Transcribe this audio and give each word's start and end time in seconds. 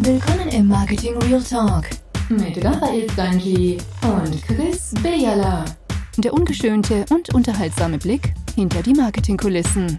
Willkommen 0.00 0.48
im 0.50 0.68
Marketing 0.68 1.16
Real 1.22 1.42
Talk 1.42 1.84
mit 2.28 2.64
Raphael 2.64 3.10
Stanji 3.10 3.78
und 4.02 4.42
Chris 4.44 4.94
Bejala. 5.02 5.64
Der 6.18 6.32
ungeschönte 6.32 7.04
und 7.10 7.34
unterhaltsame 7.34 7.98
Blick 7.98 8.32
hinter 8.54 8.80
die 8.80 8.92
Marketingkulissen. 8.94 9.98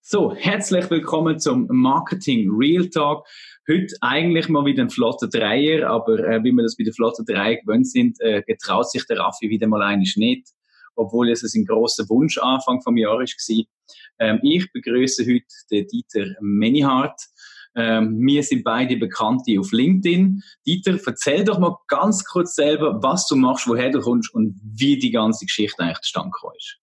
So, 0.00 0.34
herzlich 0.34 0.90
willkommen 0.90 1.38
zum 1.38 1.68
Marketing 1.70 2.50
Real 2.50 2.88
Talk. 2.88 3.24
Heute 3.70 3.94
eigentlich 4.00 4.48
mal 4.48 4.64
wieder 4.64 4.82
ein 4.82 4.90
flotter 4.90 5.28
Dreier, 5.28 5.88
aber 5.88 6.18
äh, 6.18 6.42
wie 6.42 6.50
wir 6.50 6.64
das 6.64 6.76
bei 6.76 6.82
der 6.82 6.92
flotten 6.92 7.24
Dreier 7.24 7.58
gewöhnt 7.60 7.88
sind, 7.88 8.20
äh, 8.20 8.42
getraut 8.44 8.90
sich 8.90 9.06
der 9.06 9.20
Raffi 9.20 9.48
wieder 9.48 9.68
mal 9.68 9.80
eines 9.80 10.16
nicht, 10.16 10.48
obwohl 10.96 11.30
es 11.30 11.44
ein 11.54 11.64
grosser 11.64 12.08
Wunsch 12.08 12.36
Anfang 12.38 12.82
vom 12.82 12.96
Jahr 12.96 13.18
war. 13.18 13.64
Ähm, 14.18 14.40
ich 14.42 14.70
begrüße 14.72 15.24
heute 15.24 15.46
den 15.70 15.86
Dieter 15.86 16.26
Menihardt. 16.40 17.20
Ähm, 17.74 18.18
wir 18.20 18.42
sind 18.42 18.64
beide 18.64 18.96
Bekannte 18.96 19.58
auf 19.58 19.72
LinkedIn. 19.72 20.42
Dieter, 20.66 20.98
erzähl 21.06 21.44
doch 21.44 21.58
mal 21.58 21.76
ganz 21.88 22.24
kurz 22.24 22.54
selber, 22.54 23.02
was 23.02 23.26
du 23.26 23.36
machst, 23.36 23.66
woher 23.66 23.90
du 23.90 24.00
kommst 24.00 24.34
und 24.34 24.60
wie 24.62 24.98
die 24.98 25.10
ganze 25.10 25.46
Geschichte 25.46 25.82
eigentlich 25.82 26.00
zustande 26.00 26.30
gekommen 26.30 26.56
ist. 26.58 26.78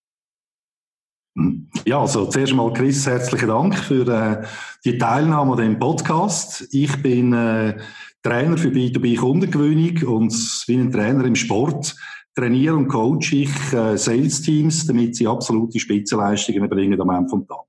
Ja, 1.85 2.01
also 2.01 2.25
zuerst 2.25 2.53
mal 2.53 2.73
Chris, 2.73 3.05
herzlichen 3.07 3.47
Dank 3.47 3.77
für 3.77 4.07
äh, 4.07 4.45
die 4.83 4.97
Teilnahme 4.97 5.53
an 5.53 5.57
dem 5.57 5.79
Podcast. 5.79 6.67
Ich 6.71 7.01
bin 7.01 7.33
äh, 7.33 7.77
Trainer 8.23 8.57
für 8.57 8.69
B2B-Kundengewinnung 8.69 10.17
und 10.17 10.33
wie 10.67 10.75
ein 10.75 10.91
Trainer 10.91 11.23
im 11.23 11.35
Sport 11.35 11.95
trainiere 12.35 12.75
und 12.75 12.87
coache 12.87 13.35
ich 13.35 13.73
äh, 13.73 13.97
Sales-Teams, 13.97 14.87
damit 14.87 15.15
sie 15.15 15.27
absolute 15.27 15.79
Spitzenleistungen 15.79 16.63
erbringen 16.63 16.99
am 16.99 17.09
Ende 17.09 17.29
vom 17.29 17.47
Tag. 17.47 17.68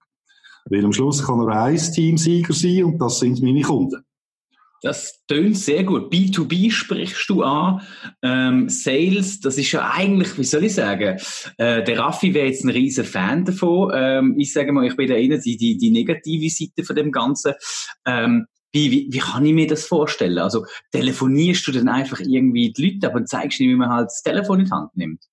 Weil 0.66 0.84
am 0.84 0.92
Schluss 0.92 1.24
kann 1.24 1.38
nur 1.38 1.52
ein 1.52 1.76
Teamsieger 1.76 2.52
sein 2.52 2.84
und 2.84 2.98
das 2.98 3.18
sind 3.18 3.42
meine 3.42 3.62
Kunden. 3.62 4.04
Das 4.82 5.26
tönt 5.26 5.58
sehr 5.58 5.84
gut. 5.84 6.10
B2B 6.12 6.70
sprichst 6.70 7.28
du 7.28 7.42
an. 7.42 7.82
Ähm, 8.22 8.68
Sales, 8.70 9.40
das 9.40 9.58
ist 9.58 9.72
ja 9.72 9.90
eigentlich, 9.92 10.38
wie 10.38 10.44
soll 10.44 10.64
ich 10.64 10.74
sagen, 10.74 11.18
äh, 11.58 11.82
der 11.84 11.98
Raffi 11.98 12.32
wäre 12.32 12.46
jetzt 12.46 12.64
ein 12.64 12.70
riesen 12.70 13.04
Fan 13.04 13.44
davon. 13.44 13.92
Ähm, 13.94 14.36
ich 14.38 14.52
sage 14.52 14.72
mal, 14.72 14.86
ich 14.86 14.96
bin 14.96 15.08
da 15.08 15.14
eher 15.14 15.36
die, 15.36 15.58
die, 15.58 15.76
die 15.76 15.90
negative 15.90 16.48
Seite 16.48 16.84
von 16.84 16.96
dem 16.96 17.12
Ganzen. 17.12 17.52
Ähm, 18.06 18.46
wie, 18.72 18.90
wie, 18.90 19.08
wie 19.10 19.18
kann 19.18 19.44
ich 19.44 19.52
mir 19.52 19.66
das 19.66 19.84
vorstellen? 19.84 20.38
Also 20.38 20.64
telefonierst 20.92 21.66
du 21.66 21.72
dann 21.72 21.88
einfach 21.88 22.20
irgendwie 22.20 22.72
die 22.72 22.86
Leute, 22.86 23.08
aber 23.08 23.24
zeigst 23.26 23.60
nicht, 23.60 23.68
wie 23.68 23.76
man 23.76 23.90
halt 23.90 24.06
das 24.06 24.22
Telefon 24.22 24.60
in 24.60 24.66
die 24.66 24.70
Hand 24.70 24.96
nimmt? 24.96 25.29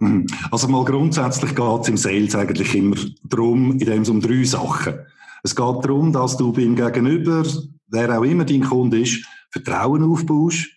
Mhm. 0.00 0.26
Also 0.50 0.68
mal 0.68 0.84
grundsätzlich 0.84 1.54
geht 1.54 1.80
es 1.82 1.88
im 1.88 1.96
Sales 1.96 2.34
eigentlich 2.34 2.74
immer 2.74 2.96
darum, 3.24 3.72
in 3.72 3.86
dem 3.86 4.02
es 4.02 4.08
um 4.08 4.20
drei 4.20 4.44
Sachen. 4.44 4.94
Es 5.42 5.54
geht 5.54 5.84
darum, 5.84 6.12
dass 6.12 6.36
du 6.36 6.52
beim 6.52 6.76
Gegenüber 6.76 7.44
wer 7.90 8.18
auch 8.18 8.24
immer 8.24 8.44
dein 8.44 8.62
Kunde 8.62 9.00
ist, 9.00 9.24
Vertrauen 9.50 10.02
aufbaust, 10.02 10.68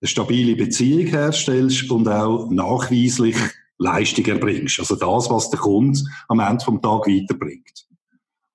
eine 0.00 0.08
stabile 0.08 0.56
Beziehung 0.56 1.06
herstellst 1.06 1.90
und 1.90 2.08
auch 2.08 2.50
nachweislich 2.50 3.36
Leistung 3.78 4.24
erbringst. 4.26 4.78
Also 4.78 4.94
das, 4.94 5.30
was 5.30 5.50
der 5.50 5.58
Kunde 5.58 6.00
am 6.28 6.40
Ende 6.40 6.64
vom 6.64 6.80
Tag 6.80 7.06
weiterbringt. 7.06 7.86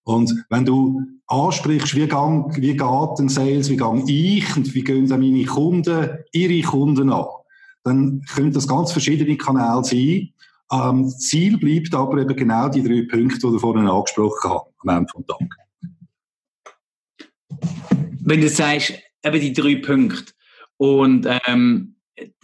Und 0.04 0.46
wenn 0.50 0.66
du 0.66 1.02
ansprichst, 1.28 1.96
wie, 1.96 2.08
gang, 2.08 2.56
wie 2.56 2.76
geht 2.76 3.20
ein 3.20 3.30
Sales, 3.30 3.70
wie 3.70 3.78
gang 3.78 4.08
ich 4.08 4.56
und 4.56 4.74
wie 4.74 4.84
gehen 4.84 5.08
dann 5.08 5.20
meine 5.20 5.46
Kunden, 5.46 6.10
ihre 6.32 6.68
Kunden 6.68 7.12
an, 7.12 7.26
dann 7.84 8.22
können 8.34 8.54
das 8.54 8.68
ganz 8.68 8.92
verschiedene 8.92 9.38
Kanäle 9.38 9.84
sein. 9.84 10.34
Ähm, 10.72 11.10
Ziel 11.10 11.58
bleibt 11.58 11.94
aber 11.96 12.20
eben 12.20 12.36
genau 12.36 12.70
die 12.70 12.84
drei 12.84 13.08
Punkte, 13.10 13.40
die 13.40 13.54
du 13.54 13.60
vorhin 13.60 13.88
angesprochen 13.88 14.52
hast, 14.52 14.66
am 14.80 14.98
Ende 14.98 15.12
vom 15.12 15.26
Tag 15.26 15.40
wenn 18.30 18.42
du 18.42 18.50
sagst, 18.50 18.94
eben 19.24 19.42
die 19.42 19.54
drei 19.54 19.76
Punkte 19.76 20.34
und 20.78 21.28
ähm, 21.48 21.96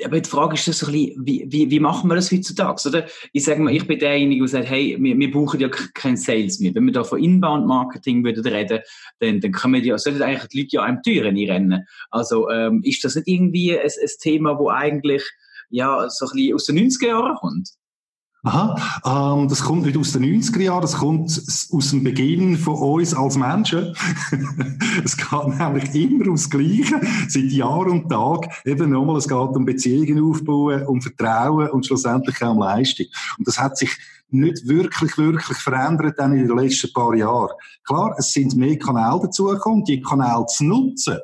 aber 0.03 0.19
die 0.19 0.29
Frage 0.29 0.55
ist 0.55 0.67
das 0.67 0.79
so 0.79 0.87
ein 0.87 0.93
bisschen, 0.93 1.25
wie, 1.25 1.45
wie, 1.49 1.69
wie 1.69 1.79
machen 1.79 2.09
wir 2.09 2.15
das 2.15 2.31
heutzutage, 2.31 2.87
oder? 2.87 3.05
Ich 3.33 3.43
sage 3.43 3.61
mal, 3.61 3.73
ich 3.73 3.85
bin 3.87 3.99
derjenige, 3.99 4.41
der 4.41 4.47
sagt, 4.49 4.69
hey, 4.69 4.97
wir, 4.99 5.17
wir 5.17 5.31
brauchen 5.31 5.59
ja 5.59 5.69
kein 5.69 6.17
Sales 6.17 6.59
mehr. 6.59 6.73
Wenn 6.75 6.85
wir 6.85 6.93
da 6.93 7.03
von 7.03 7.21
Inbound-Marketing 7.21 8.23
würden 8.23 8.45
reden, 8.45 8.79
dann, 9.19 9.39
dann 9.39 9.51
können 9.51 9.75
wir 9.75 9.81
ja, 9.81 9.97
sollten 9.97 10.21
eigentlich 10.21 10.47
die 10.49 10.61
Leute 10.61 10.75
ja 10.75 10.83
einem 10.83 11.01
Türen 11.01 11.37
rennen. 11.37 11.85
Also, 12.11 12.49
ähm, 12.49 12.81
ist 12.83 13.03
das 13.03 13.15
nicht 13.15 13.27
irgendwie 13.27 13.77
ein, 13.77 13.85
ein 13.85 14.09
Thema, 14.19 14.57
wo 14.59 14.69
eigentlich, 14.69 15.23
ja, 15.69 16.09
so 16.09 16.25
ein 16.25 16.35
bisschen 16.35 16.55
aus 16.55 16.65
den 16.65 16.77
90er 16.77 17.07
Jahren 17.07 17.35
kommt? 17.35 17.69
Aha, 18.45 19.39
ähm, 19.39 19.47
das 19.47 19.63
kommt 19.63 19.87
nicht 19.87 19.97
aus 19.97 20.11
den 20.11 20.23
90er 20.23 20.61
Jahren, 20.61 20.81
das 20.83 20.97
kommt 20.97 21.31
aus 21.71 21.89
dem 21.89 22.03
Beginn 22.03 22.57
von 22.57 22.75
uns 22.75 23.11
als 23.15 23.37
Menschen. 23.37 23.95
es 25.03 25.17
geht 25.17 25.47
nämlich 25.57 25.95
immer 25.95 26.25
ums 26.25 26.47
Gleiche, 26.47 27.01
seit 27.27 27.51
Jahr 27.51 27.87
und 27.87 28.07
Tag. 28.07 28.47
Eben 28.63 28.91
nochmal, 28.91 29.17
es 29.17 29.27
geht 29.27 29.35
um 29.35 29.65
Beziehungen 29.65 30.23
aufbauen, 30.23 30.85
um 30.85 31.01
Vertrauen 31.01 31.71
und 31.71 31.87
schlussendlich 31.87 32.39
auch 32.43 32.51
um 32.51 32.59
Leistung. 32.59 33.07
Und 33.39 33.47
das 33.47 33.59
hat 33.59 33.77
sich 33.77 33.89
nicht 34.29 34.67
wirklich, 34.67 35.17
wirklich 35.17 35.57
verändert 35.57 36.19
dann 36.19 36.33
in 36.33 36.47
den 36.47 36.55
letzten 36.55 36.93
paar 36.93 37.15
Jahren. 37.15 37.49
Klar, 37.83 38.13
es 38.19 38.31
sind 38.31 38.55
mehr 38.55 38.77
Kanäle 38.77 39.21
dazugekommen, 39.23 39.83
die 39.85 40.01
Kanäle 40.01 40.45
zu 40.45 40.65
nutzen. 40.65 41.17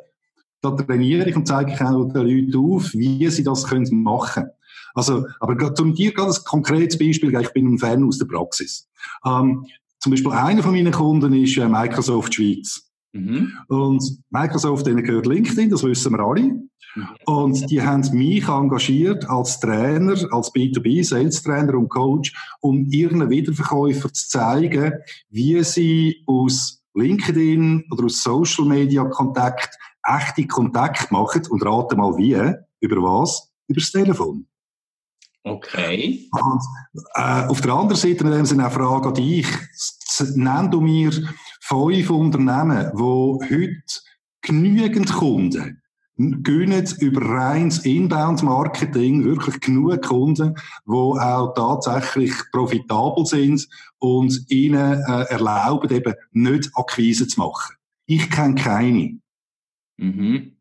Da 0.60 0.72
trainiere 0.72 1.30
ich 1.30 1.36
und 1.36 1.48
zeige 1.48 1.74
ich 1.74 1.81
auch 1.81 2.12
den 2.12 2.28
Leuten 2.28 2.56
auf, 2.56 2.94
wie 2.94 3.30
sie 3.30 3.44
das 3.44 3.70
machen 3.92 4.44
können. 4.44 4.52
Also, 4.94 5.25
aber 5.40 5.74
zum 5.75 5.94
dir 5.94 6.13
gerade 6.13 6.31
ein 6.31 6.44
konkretes 6.46 6.97
Beispiel, 6.97 7.34
ich 7.40 7.53
bin 7.53 7.74
ein 7.74 7.78
Fan 7.78 8.03
aus 8.03 8.18
der 8.18 8.25
Praxis. 8.25 8.90
Ähm, 9.25 9.66
zum 10.00 10.12
Beispiel 10.12 10.31
einer 10.31 10.63
von 10.63 10.74
meinen 10.74 10.91
Kunden 10.91 11.34
ist 11.34 11.57
äh, 11.57 11.68
Microsoft 11.68 12.34
Schweiz. 12.34 12.90
Mhm. 13.13 13.51
Und 13.68 14.19
Microsoft, 14.30 14.85
denen 14.88 15.03
gehört 15.03 15.25
LinkedIn, 15.25 15.69
das 15.69 15.84
wissen 15.84 16.13
wir 16.13 16.19
alle. 16.19 16.62
Und 17.25 17.69
die 17.69 17.81
haben 17.81 18.06
mich 18.12 18.47
engagiert 18.47 19.30
als 19.30 19.59
Trainer, 19.59 20.13
als 20.31 20.53
B2B, 20.53 21.03
Sales 21.06 21.41
Trainer 21.41 21.75
und 21.75 21.90
Coach, 21.90 22.34
um 22.59 22.85
ihren 22.90 23.30
Wiederverkäufern 23.30 24.13
zu 24.13 24.28
zeigen, 24.28 24.94
wie 25.30 25.63
sie 25.63 26.24
aus 26.25 26.81
LinkedIn 26.94 27.85
oder 27.91 28.06
aus 28.06 28.24
Social 28.24 28.66
Media 28.66 29.06
Kontakt 29.06 29.78
echte 30.03 30.47
Kontakt 30.47 31.12
machen 31.12 31.44
und 31.50 31.66
rate 31.66 31.96
mal 31.96 32.18
wie, 32.18 32.56
über 32.80 32.97
was? 32.97 33.51
Über 33.68 33.80
das 33.80 33.91
Telefon. 33.91 34.47
Okay. 35.44 36.29
Und, 36.31 36.62
äh, 37.16 37.47
auf 37.47 37.62
der 37.62 37.74
anderen 37.74 38.00
Seite 38.00 38.24
dem 38.24 38.46
Sinne 38.46 38.66
eine 38.66 38.72
Frage 38.74 39.07
an 39.09 39.13
dich. 39.16 39.47
Nenn 40.35 40.69
du 40.69 40.81
mir 40.81 41.12
fünf 41.62 42.09
Unternehmen, 42.09 42.91
die 42.94 43.56
heute 43.56 44.01
genügend 44.41 45.12
Kunden 45.12 45.81
gönnen 46.44 46.88
über 47.00 47.22
reines 47.22 47.80
Inbound-Marketing 47.80 49.24
wirklich 49.24 49.59
genug 49.59 50.01
Kunden, 50.03 50.56
die 50.85 50.91
auch 50.91 51.53
tatsächlich 51.56 52.34
profitabel 52.51 53.25
sind 53.25 53.68
und 54.00 54.46
ihnen 54.50 55.01
äh, 55.07 55.24
erlauben, 55.30 55.90
eben 55.90 56.13
nicht 56.31 56.69
Akquise 56.75 57.28
zu 57.28 57.40
machen. 57.40 57.75
Ich 58.06 58.30
kenne 58.30 58.56
keine. 58.56 59.19
Mhm. 59.97 60.57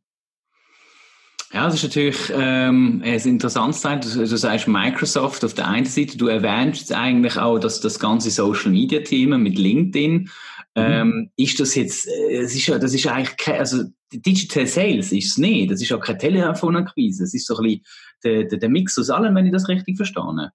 Ja, 1.53 1.65
das 1.65 1.75
ist 1.75 1.83
natürlich 1.83 2.33
ähm, 2.33 3.03
ein 3.05 3.21
interessantes 3.21 3.81
Teil. 3.81 3.99
Du, 3.99 4.09
du 4.09 4.37
sagst 4.37 4.69
Microsoft 4.69 5.45
auf 5.45 5.55
der 5.55 5.67
einen 5.67 5.87
Seite, 5.87 6.17
du 6.17 6.29
erwähnst 6.29 6.93
eigentlich 6.93 7.37
auch 7.37 7.59
dass 7.59 7.81
das 7.81 7.99
ganze 7.99 8.31
Social 8.31 8.71
Media 8.71 9.01
Thema 9.01 9.37
mit 9.37 9.59
LinkedIn. 9.59 10.13
Mhm. 10.19 10.29
Ähm, 10.77 11.31
ist 11.37 11.59
das 11.59 11.75
jetzt, 11.75 12.07
äh, 12.07 12.37
es 12.37 12.55
ist 12.55 12.69
ja, 12.69 12.79
das 12.79 12.95
ist 12.95 13.05
eigentlich 13.09 13.37
kein, 13.37 13.59
also 13.59 13.83
Digital 14.13 14.67
Sales 14.67 15.11
ist 15.11 15.31
es 15.33 15.39
nicht, 15.39 15.71
das 15.71 15.83
ist 15.83 15.93
auch 15.93 16.01
keine 16.01 16.19
Telefonakquise, 16.19 17.25
es 17.25 17.35
ist 17.35 17.47
so 17.47 17.57
ein 17.57 17.65
bisschen 17.65 17.83
der, 18.23 18.45
der, 18.45 18.59
der 18.59 18.69
Mix 18.69 18.97
aus 18.97 19.11
allem, 19.11 19.35
wenn 19.35 19.47
ich 19.47 19.53
das 19.53 19.69
richtig 19.69 19.97
verstehe. 19.97 20.53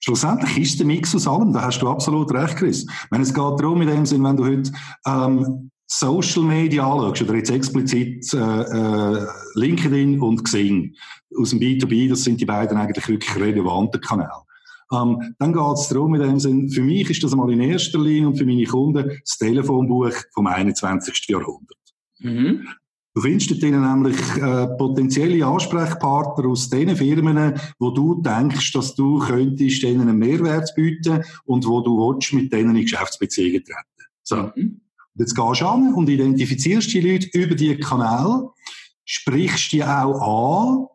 Schlussendlich 0.00 0.58
ist 0.58 0.78
der 0.78 0.86
Mix 0.86 1.14
aus 1.14 1.26
allem, 1.26 1.52
da 1.52 1.62
hast 1.62 1.80
du 1.80 1.88
absolut 1.88 2.32
recht, 2.32 2.56
Chris. 2.56 2.86
Wenn 3.10 3.20
es 3.20 3.34
geht 3.34 3.44
darum, 3.44 3.82
in 3.82 3.88
dem 3.88 4.06
Sinn, 4.06 4.24
wenn 4.24 4.36
du 4.36 4.46
heute 4.46 4.72
ähm, 5.06 5.70
Social 5.86 6.42
Media 6.42 6.84
anschaust, 6.84 7.22
oder 7.22 7.36
jetzt 7.36 7.50
explizit 7.50 8.32
äh, 8.34 8.38
äh, 8.38 9.26
LinkedIn 9.54 10.20
und 10.20 10.44
Xing 10.44 10.94
aus 11.38 11.50
dem 11.50 11.60
B2B, 11.60 12.08
das 12.08 12.24
sind 12.24 12.40
die 12.40 12.44
beiden 12.44 12.76
eigentlich 12.76 13.08
wirklich 13.08 13.36
relevante 13.36 14.00
Kanäle. 14.00 14.42
Ähm, 14.92 15.34
dann 15.38 15.52
geht 15.52 15.74
es 15.74 15.88
darum, 15.88 16.14
in 16.14 16.22
dem 16.22 16.40
Sinn, 16.40 16.70
für 16.70 16.82
mich 16.82 17.10
ist 17.10 17.22
das 17.22 17.32
einmal 17.32 17.52
in 17.52 17.60
erster 17.60 17.98
Linie 17.98 18.28
und 18.28 18.36
für 18.36 18.46
meine 18.46 18.64
Kunden 18.64 19.20
das 19.20 19.38
Telefonbuch 19.38 20.12
vom 20.32 20.46
21. 20.46 21.26
Jahrhundert. 21.28 21.78
Mhm. 22.18 22.68
Du 23.14 23.22
findest 23.22 23.50
dort 23.50 23.62
nämlich 23.62 24.18
äh, 24.36 24.66
potenzielle 24.76 25.44
Ansprechpartner 25.46 26.48
aus 26.48 26.68
den 26.68 26.94
Firmen, 26.94 27.54
wo 27.78 27.90
du 27.90 28.20
denkst, 28.20 28.72
dass 28.72 28.94
du 28.94 29.18
könntest 29.18 29.82
denen 29.82 30.02
einen 30.02 30.18
Mehrwert 30.18 30.72
bieten 30.76 31.24
und 31.46 31.66
wo 31.66 31.80
du 31.80 31.96
willst, 31.96 32.34
mit 32.34 32.52
denen 32.52 32.76
in 32.76 32.82
Geschäftsbeziehungen 32.82 33.64
treten. 33.64 34.10
So. 34.22 34.50
Mhm. 34.54 34.80
Jetzt 35.18 35.34
gehst 35.34 35.60
du 35.62 35.66
an 35.66 35.94
und 35.94 36.08
identifizierst 36.08 36.92
die 36.92 37.00
Leute 37.00 37.28
über 37.32 37.54
die 37.54 37.76
Kanäle, 37.78 38.50
sprichst 39.04 39.72
die 39.72 39.82
auch 39.82 40.20
an, 40.20 40.86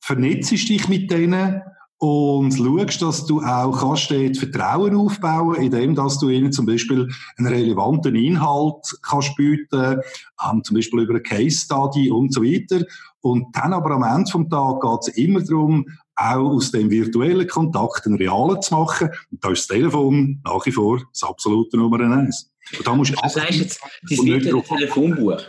vernetzt 0.00 0.52
dich 0.52 0.88
mit 0.88 1.10
denen 1.10 1.62
und 1.98 2.52
schaust, 2.52 3.02
dass 3.02 3.26
du 3.26 3.40
auch 3.40 3.80
kannst 3.80 4.10
dort 4.10 4.36
Vertrauen 4.36 4.94
aufbauen, 4.94 5.56
indem 5.56 5.94
dass 5.94 6.18
du 6.18 6.28
ihnen 6.28 6.52
zum 6.52 6.66
Beispiel 6.66 7.08
einen 7.36 7.46
relevanten 7.46 8.14
Inhalt 8.14 8.98
kannst 9.02 9.34
bieten, 9.36 10.00
ähm, 10.44 10.62
zum 10.62 10.76
Beispiel 10.76 11.00
über 11.00 11.14
eine 11.14 11.22
Case 11.22 11.64
Study 11.64 12.10
und 12.10 12.32
so 12.32 12.42
weiter. 12.42 12.84
Und 13.22 13.56
dann 13.56 13.72
aber 13.72 13.92
am 13.92 14.02
Ende 14.02 14.30
vom 14.30 14.50
Tag 14.50 14.82
geht 14.82 15.00
es 15.00 15.16
immer 15.16 15.40
darum, 15.40 15.86
auch 16.14 16.50
aus 16.50 16.70
dem 16.70 16.90
virtuellen 16.90 17.48
Kontakt 17.48 18.06
einen 18.06 18.16
realen 18.16 18.60
zu 18.60 18.74
machen. 18.74 19.08
Und 19.30 19.42
da 19.42 19.50
ist 19.50 19.68
das 19.70 19.76
Telefon 19.76 20.42
nach 20.44 20.66
wie 20.66 20.72
vor 20.72 21.00
das 21.10 21.22
absolute 21.22 21.76
Nummer 21.76 22.00
eins. 22.00 22.53
Und 22.76 22.86
da 22.86 22.94
musst 22.94 23.12
du 23.12 23.16
das 23.22 23.36
heißt 23.36 23.58
jetzt, 23.58 23.80
das 24.08 24.24
wird 24.24 24.46
ein 24.46 24.62
Telefonbuch. 24.64 25.42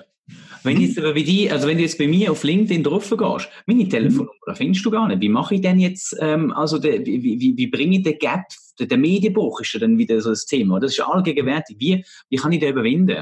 Wenn 0.64 0.82
jetzt 0.82 0.98
aber 0.98 1.14
wie 1.14 1.24
die, 1.24 1.52
also 1.52 1.68
wenn 1.68 1.78
du 1.78 1.84
jetzt 1.84 1.98
bei 1.98 2.08
mir 2.08 2.32
auf 2.32 2.44
LinkedIn 2.44 2.84
drauf 2.84 3.08
gehst, 3.10 3.50
meine 3.68 3.88
Telefonnummer 3.88 4.56
findest 4.56 4.84
du 4.84 4.90
gar 4.90 5.08
nicht. 5.08 5.22
Wie 5.22 5.30
mache 5.30 5.56
ich 5.56 5.62
denn 5.62 5.80
jetzt, 5.80 6.16
ähm, 6.20 6.52
also 6.54 6.80
de, 6.80 7.06
wie, 7.06 7.22
wie, 7.22 7.54
wie 7.56 7.68
bringe 7.68 7.98
ich 7.98 8.04
den 8.04 8.18
Gap, 8.18 8.42
der, 8.80 8.88
der 8.88 8.98
Medienbruch 8.98 9.62
ist 9.62 9.74
ja 9.74 9.80
dann 9.80 9.98
wieder 9.98 10.20
so 10.22 10.32
das 10.32 10.46
Thema. 10.46 10.80
Das 10.80 10.92
ist 10.94 11.02
allgegenwärtig. 11.02 11.78
Wie, 11.80 12.04
wie 12.30 12.36
kann 12.36 12.52
ich 12.52 12.60
den 12.60 12.72
überwinden? 12.72 13.22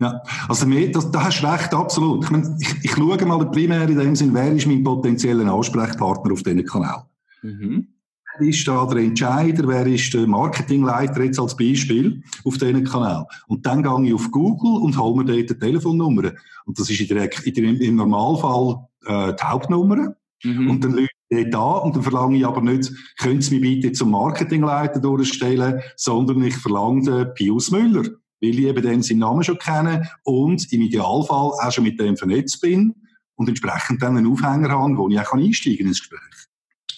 Ja, 0.00 0.20
also 0.48 0.66
das, 0.66 1.10
da 1.10 1.24
hast 1.24 1.42
du 1.42 1.46
recht, 1.46 1.74
absolut. 1.74 2.24
Ich, 2.24 2.30
meine, 2.30 2.56
ich, 2.58 2.84
ich 2.84 2.90
schaue 2.90 3.24
mal 3.24 3.50
primär 3.50 3.88
in 3.88 3.98
dem 3.98 4.16
Sinn, 4.16 4.34
wer 4.34 4.50
ist 4.50 4.66
mein 4.66 4.82
potenzieller 4.82 5.52
Ansprechpartner 5.52 6.32
auf 6.32 6.42
diesem 6.42 6.64
Kanal. 6.64 7.04
Mhm. 7.42 7.91
Wer 8.38 8.48
ist 8.48 8.66
da 8.66 8.86
der 8.86 9.02
Entscheider, 9.02 9.68
wer 9.68 9.86
ist 9.86 10.14
der 10.14 10.26
Marketingleiter 10.26 11.22
jetzt 11.22 11.38
als 11.38 11.56
Beispiel 11.56 12.22
auf 12.44 12.56
diesem 12.56 12.84
Kanal? 12.84 13.26
Und 13.46 13.66
dann 13.66 13.82
gehe 13.82 14.08
ich 14.08 14.14
auf 14.14 14.30
Google 14.30 14.80
und 14.82 14.98
hole 14.98 15.22
mir 15.22 15.24
dort 15.24 15.50
die 15.50 15.58
Telefonnummer. 15.58 16.32
Und 16.64 16.78
das 16.78 16.88
ist 16.88 17.00
in 17.00 17.08
der, 17.08 17.30
in 17.46 17.54
der, 17.54 17.88
im 17.88 17.96
Normalfall 17.96 18.86
äh, 19.04 19.34
die 19.34 19.44
Hauptnummer. 19.44 20.14
Mhm. 20.44 20.70
Und 20.70 20.82
dann 20.82 20.92
Leute 20.92 21.50
da 21.50 21.72
und 21.72 21.94
dann 21.94 22.02
verlange 22.02 22.36
ich 22.36 22.46
aber 22.46 22.62
nicht, 22.62 22.92
können 23.18 23.40
Sie 23.40 23.58
mich 23.58 23.80
bitte 23.80 23.92
zum 23.92 24.10
Marketingleiter 24.10 25.00
durchstellen, 25.00 25.80
sondern 25.96 26.42
ich 26.42 26.56
verlange 26.56 27.02
den 27.02 27.34
Pius 27.34 27.70
Müller, 27.70 28.02
weil 28.40 28.58
ich 28.58 28.66
eben 28.66 28.82
den 28.82 29.02
seinen 29.02 29.20
Namen 29.20 29.44
schon 29.44 29.58
kenne 29.58 30.08
und 30.24 30.72
im 30.72 30.80
Idealfall 30.82 31.52
auch 31.52 31.72
schon 31.72 31.84
mit 31.84 32.00
dem 32.00 32.16
vernetzt 32.16 32.60
bin 32.60 32.94
und 33.36 33.48
entsprechend 33.48 34.02
dann 34.02 34.16
einen 34.16 34.30
Aufhänger 34.30 34.70
habe, 34.70 34.96
wo 34.96 35.08
ich 35.08 35.20
auch 35.20 35.32
einsteigen 35.32 35.86
ins 35.86 36.00
Gespräch. 36.00 36.51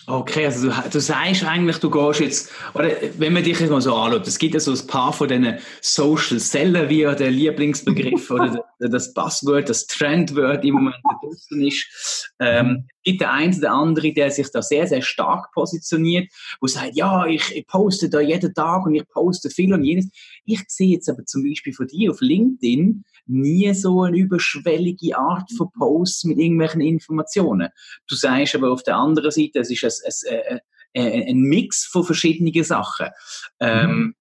Okay, 0.07 0.45
also 0.45 0.69
du, 0.69 0.91
du 0.91 1.01
sagst 1.01 1.45
eigentlich, 1.45 1.79
du 1.79 1.89
gehst 1.89 2.21
jetzt, 2.21 2.53
oder 2.75 2.91
wenn 3.17 3.33
man 3.33 3.43
dich 3.43 3.59
jetzt 3.59 3.71
mal 3.71 3.81
so 3.81 3.95
anschaut, 3.95 4.27
es 4.27 4.39
gibt 4.39 4.53
ja 4.53 4.61
so 4.61 4.73
ein 4.73 4.87
paar 4.87 5.15
von 5.15 5.29
diesen 5.29 5.59
Social 5.81 6.39
Seller, 6.39 6.91
wie 6.91 7.03
der 7.03 7.31
Lieblingsbegriff 7.31 8.31
oder 8.31 8.65
das 8.79 9.15
Passwort, 9.15 9.71
das 9.71 9.87
Trendword 9.87 10.63
im 10.65 10.75
Moment 10.75 10.97
draußen 11.23 11.67
ist. 11.67 12.33
Ähm, 12.39 12.87
gibt 13.03 13.23
der 13.23 13.33
eine 13.33 13.57
oder 13.57 13.73
andere, 13.73 14.13
der 14.13 14.31
sich 14.31 14.51
da 14.51 14.61
sehr, 14.61 14.87
sehr 14.87 15.01
stark 15.01 15.53
positioniert, 15.53 16.31
wo 16.61 16.67
sagt, 16.67 16.97
ja, 16.97 17.27
ich, 17.27 17.57
ich 17.57 17.67
poste 17.67 18.11
da 18.11 18.21
jeden 18.21 18.53
Tag 18.53 18.85
und 18.85 18.95
ich 18.95 19.09
poste 19.09 19.49
viel 19.49 19.73
und 19.73 19.85
jenes. 19.85 20.11
Ich 20.45 20.63
sehe 20.69 20.91
jetzt 20.91 21.09
aber 21.09 21.25
zum 21.25 21.45
Beispiel 21.49 21.73
von 21.73 21.87
dir 21.87 22.11
auf 22.11 22.21
LinkedIn 22.21 23.05
nie 23.27 23.73
so 23.75 24.03
eine 24.03 24.17
überschwellige 24.17 25.17
Art 25.17 25.51
von 25.57 25.71
Posts 25.73 26.25
mit 26.25 26.39
irgendwelchen 26.39 26.81
Informationen. 26.81 27.69
Du 28.09 28.15
sagst 28.15 28.55
aber 28.55 28.71
auf 28.71 28.83
der 28.83 28.97
anderen 28.97 29.31
Seite, 29.31 29.61
es 29.61 29.71
ist 29.71 30.27
ein, 30.29 30.61
ein, 30.95 31.13
ein, 31.13 31.29
ein 31.29 31.41
Mix 31.41 31.85
von 31.85 32.05
verschiedenen 32.05 32.65
Sachen. 32.65 33.09
Ähm, 33.61 33.91
mhm. 33.91 34.15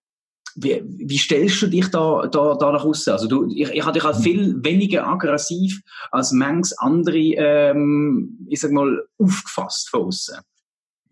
wie, 0.55 0.81
wie, 0.85 1.17
stellst 1.17 1.61
du 1.61 1.67
dich 1.67 1.88
da, 1.88 2.27
da, 2.27 2.55
da 2.55 2.71
nach 2.71 2.85
außen? 2.85 3.13
Also 3.13 3.27
du, 3.27 3.50
ich, 3.50 3.69
ich 3.69 3.85
hatte 3.85 4.00
dich 4.00 4.03
halt 4.03 4.17
viel 4.17 4.55
weniger 4.63 5.07
aggressiv 5.07 5.81
als 6.11 6.31
manches 6.31 6.77
andere, 6.77 7.17
ähm, 7.17 8.45
ich 8.49 8.61
sag 8.61 8.71
mal, 8.71 9.06
aufgefasst 9.17 9.89
von 9.89 10.07
außen. 10.07 10.38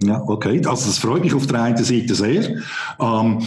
Ja, 0.03 0.23
okay. 0.25 0.65
Also 0.65 0.87
das 0.87 0.97
freut 0.97 1.23
mich 1.23 1.33
auf 1.35 1.45
der 1.45 1.61
einen 1.61 1.77
Seite 1.77 2.15
sehr. 2.15 2.55
Ähm, 2.99 3.39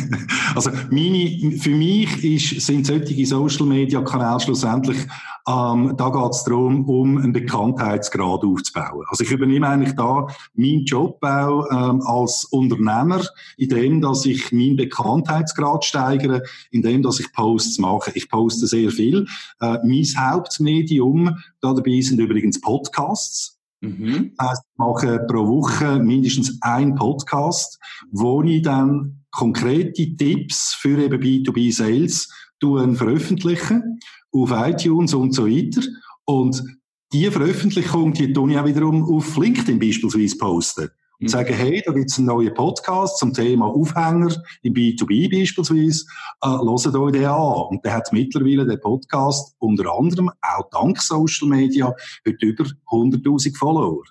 also 0.54 0.70
meine, 0.90 1.58
für 1.58 1.70
mich 1.70 2.22
ist, 2.22 2.66
sind 2.66 2.86
solche 2.86 3.26
Social 3.26 3.64
Media 3.66 4.02
Kanäle 4.02 4.38
schlussendlich, 4.38 4.98
ähm, 5.48 5.94
da 5.96 6.10
geht 6.10 6.30
es 6.30 6.44
darum, 6.44 6.86
um 6.88 7.18
einen 7.18 7.32
Bekanntheitsgrad 7.32 8.44
aufzubauen. 8.44 9.04
Also 9.08 9.24
ich 9.24 9.30
übernehme 9.30 9.66
eigentlich 9.66 9.94
da 9.94 10.26
meinen 10.54 10.84
Job 10.84 11.18
auch 11.22 11.66
ähm, 11.70 12.02
als 12.02 12.44
Unternehmer, 12.46 13.22
indem 13.56 14.02
dass 14.02 14.26
ich 14.26 14.52
meinen 14.52 14.76
Bekanntheitsgrad 14.76 15.84
steigere, 15.86 16.42
indem 16.70 17.02
dass 17.02 17.20
ich 17.20 17.32
Posts 17.32 17.78
mache. 17.78 18.12
Ich 18.14 18.28
poste 18.28 18.66
sehr 18.66 18.90
viel. 18.90 19.26
Äh, 19.60 19.78
mein 19.84 20.04
Hauptmedium 20.16 21.38
da 21.60 21.72
dabei 21.72 22.00
sind 22.02 22.20
übrigens 22.20 22.60
Podcasts. 22.60 23.58
Mhm. 23.84 24.32
Das 24.36 24.60
ich 24.60 24.78
mache 24.78 25.20
pro 25.28 25.46
Woche 25.46 25.98
mindestens 25.98 26.58
ein 26.62 26.94
Podcast, 26.94 27.78
wo 28.10 28.42
ich 28.42 28.62
dann 28.62 29.24
konkrete 29.30 30.16
Tipps 30.16 30.74
für 30.74 30.98
eben 31.02 31.20
B2B 31.20 31.74
Sales 31.74 32.28
veröffentliche 32.96 33.82
auf 34.32 34.50
iTunes 34.52 35.14
und 35.14 35.34
so 35.34 35.46
weiter. 35.46 35.82
Und 36.24 36.62
die 37.12 37.30
Veröffentlichung, 37.30 38.12
die 38.12 38.32
tue 38.32 38.52
ich 38.52 38.58
auch 38.58 38.66
wiederum 38.66 39.04
auf 39.04 39.36
LinkedIn 39.36 39.78
beispielsweise 39.78 40.36
posten 40.38 40.90
und 41.20 41.28
sagen, 41.28 41.54
hey, 41.54 41.82
da 41.84 41.92
gibt's 41.92 42.18
einen 42.18 42.26
neuen 42.26 42.54
Podcast 42.54 43.18
zum 43.18 43.32
Thema 43.32 43.66
Aufhänger 43.66 44.34
im 44.62 44.74
B2B 44.74 45.30
beispielsweise, 45.30 46.04
äh, 46.42 46.48
hört 46.48 46.96
euch 46.96 47.12
den 47.12 47.24
an. 47.24 47.66
Und 47.68 47.84
der 47.84 47.94
hat 47.94 48.12
mittlerweile, 48.12 48.66
der 48.66 48.76
Podcast, 48.76 49.54
unter 49.58 49.92
anderem 49.92 50.30
auch 50.40 50.68
dank 50.70 51.00
Social 51.00 51.48
Media, 51.48 51.94
heute 52.26 52.46
über 52.46 52.64
100.000 52.90 53.56
Follower. 53.56 54.02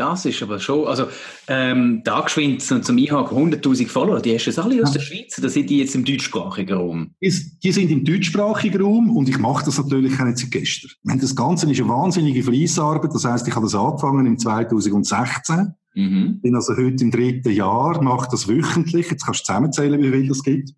Das 0.00 0.24
ist 0.24 0.42
aber 0.42 0.58
schon, 0.58 0.86
also 0.86 1.08
ähm, 1.48 2.00
da 2.04 2.20
geschwind 2.20 2.62
zum, 2.62 2.78
Einhaken 2.78 3.52
100'000 3.52 3.88
Follower, 3.88 4.20
die 4.20 4.34
hast 4.34 4.46
du 4.46 4.62
alle 4.62 4.82
aus 4.82 4.92
der 4.92 5.00
Schweiz, 5.00 5.38
oder 5.38 5.50
sind 5.50 5.68
die 5.68 5.78
jetzt 5.78 5.94
im 5.94 6.06
deutschsprachigen 6.06 6.72
Raum? 6.72 7.14
Die, 7.20 7.30
sind 7.30 7.90
im 7.90 8.04
deutschsprachigen 8.04 8.80
Raum 8.80 9.14
und 9.14 9.28
ich 9.28 9.38
mache 9.38 9.64
das 9.66 9.76
natürlich 9.76 10.18
auch 10.18 10.24
nicht 10.24 10.38
seit 10.38 10.52
gestern. 10.52 10.90
Das 11.20 11.36
Ganze 11.36 11.70
ist 11.70 11.80
eine 11.80 11.88
wahnsinnige 11.90 12.42
Fleissarbeit, 12.42 13.12
das 13.12 13.24
heisst, 13.24 13.48
ich 13.48 13.54
habe 13.54 13.66
das 13.66 13.74
angefangen 13.74 14.24
im 14.26 14.38
2016 14.38 15.74
Mhm. 16.00 16.40
Bin 16.40 16.54
also 16.54 16.76
heute 16.76 17.04
im 17.04 17.10
dritten 17.10 17.52
Jahr, 17.52 18.02
mache 18.02 18.28
das 18.30 18.48
wöchentlich. 18.48 19.10
Jetzt 19.10 19.24
kannst 19.24 19.40
du 19.40 19.44
zusammenzählen, 19.44 20.02
wie 20.02 20.10
viel 20.10 20.28
das 20.28 20.42
gibt. 20.42 20.70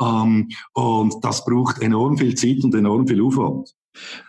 Ähm, 0.00 0.48
und 0.72 1.14
das 1.22 1.44
braucht 1.44 1.80
enorm 1.82 2.16
viel 2.16 2.34
Zeit 2.34 2.62
und 2.64 2.74
enorm 2.74 3.06
viel 3.06 3.22
Aufwand. 3.22 3.74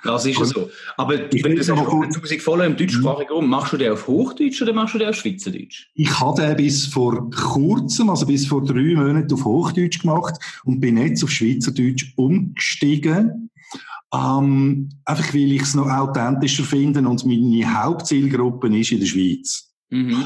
Das 0.04 0.26
ist 0.26 0.38
ja 0.38 0.46
so. 0.46 0.70
Aber 0.98 1.34
ich 1.34 1.44
wenn 1.44 1.56
du 1.56 1.64
sagst, 1.64 1.82
1000 1.82 2.42
Follower 2.42 2.66
im 2.66 2.76
deutschsprachigen 2.76 3.32
Raum, 3.32 3.50
machst 3.50 3.72
du 3.72 3.78
den 3.78 3.94
auf 3.94 4.08
Hochdeutsch 4.08 4.62
oder 4.62 4.74
machst 4.74 4.96
du 4.96 5.00
den 5.00 5.08
auf 5.08 5.16
Schweizerdeutsch? 5.16 5.90
Ich 5.94 6.20
habe 6.20 6.42
den 6.42 6.58
bis 6.58 6.88
vor 6.88 7.30
kurzem, 7.30 8.10
also 8.10 8.26
bis 8.26 8.46
vor 8.46 8.64
drei 8.64 8.94
Monaten 8.96 9.34
auf 9.34 9.46
Hochdeutsch 9.46 10.02
gemacht 10.02 10.36
und 10.66 10.82
bin 10.82 10.98
jetzt 10.98 11.24
auf 11.24 11.30
Schweizerdeutsch 11.30 12.14
umgestiegen. 12.18 13.50
Ähm, 14.14 14.90
einfach 15.06 15.34
weil 15.34 15.54
ich 15.54 15.62
es 15.62 15.76
noch 15.76 15.90
authentischer 15.90 16.64
finde 16.64 17.00
und 17.08 17.26
meine 17.26 17.74
Hauptzielgruppe 17.74 18.68
ist 18.78 18.92
in 18.92 19.00
der 19.00 19.08
Schweiz. 19.08 19.73
Mhm. 19.94 20.26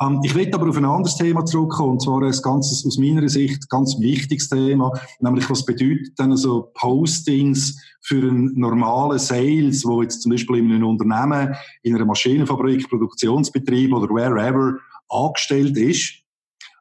Ähm, 0.00 0.20
ich 0.24 0.34
will 0.34 0.52
aber 0.52 0.68
auf 0.68 0.76
ein 0.76 0.84
anderes 0.84 1.16
Thema 1.16 1.44
zurückkommen, 1.44 1.92
und 1.92 2.02
zwar 2.02 2.22
ein 2.22 2.32
ganz, 2.42 2.84
aus 2.84 2.98
meiner 2.98 3.28
Sicht 3.28 3.68
ganz 3.70 3.98
wichtiges 4.00 4.48
Thema, 4.48 4.92
nämlich 5.20 5.48
was 5.48 5.64
bedeutet 5.64 6.18
dann 6.18 6.32
also 6.32 6.70
Postings 6.74 7.80
für 8.00 8.28
einen 8.28 8.58
normalen 8.58 9.18
Sales, 9.18 9.84
wo 9.84 10.02
jetzt 10.02 10.22
zum 10.22 10.32
Beispiel 10.32 10.58
in 10.58 10.72
einem 10.72 10.88
Unternehmen, 10.88 11.54
in 11.82 11.94
einer 11.94 12.04
Maschinenfabrik, 12.04 12.88
Produktionsbetrieb 12.88 13.92
oder 13.92 14.08
wherever 14.08 14.78
angestellt 15.08 15.76
ist, 15.76 16.14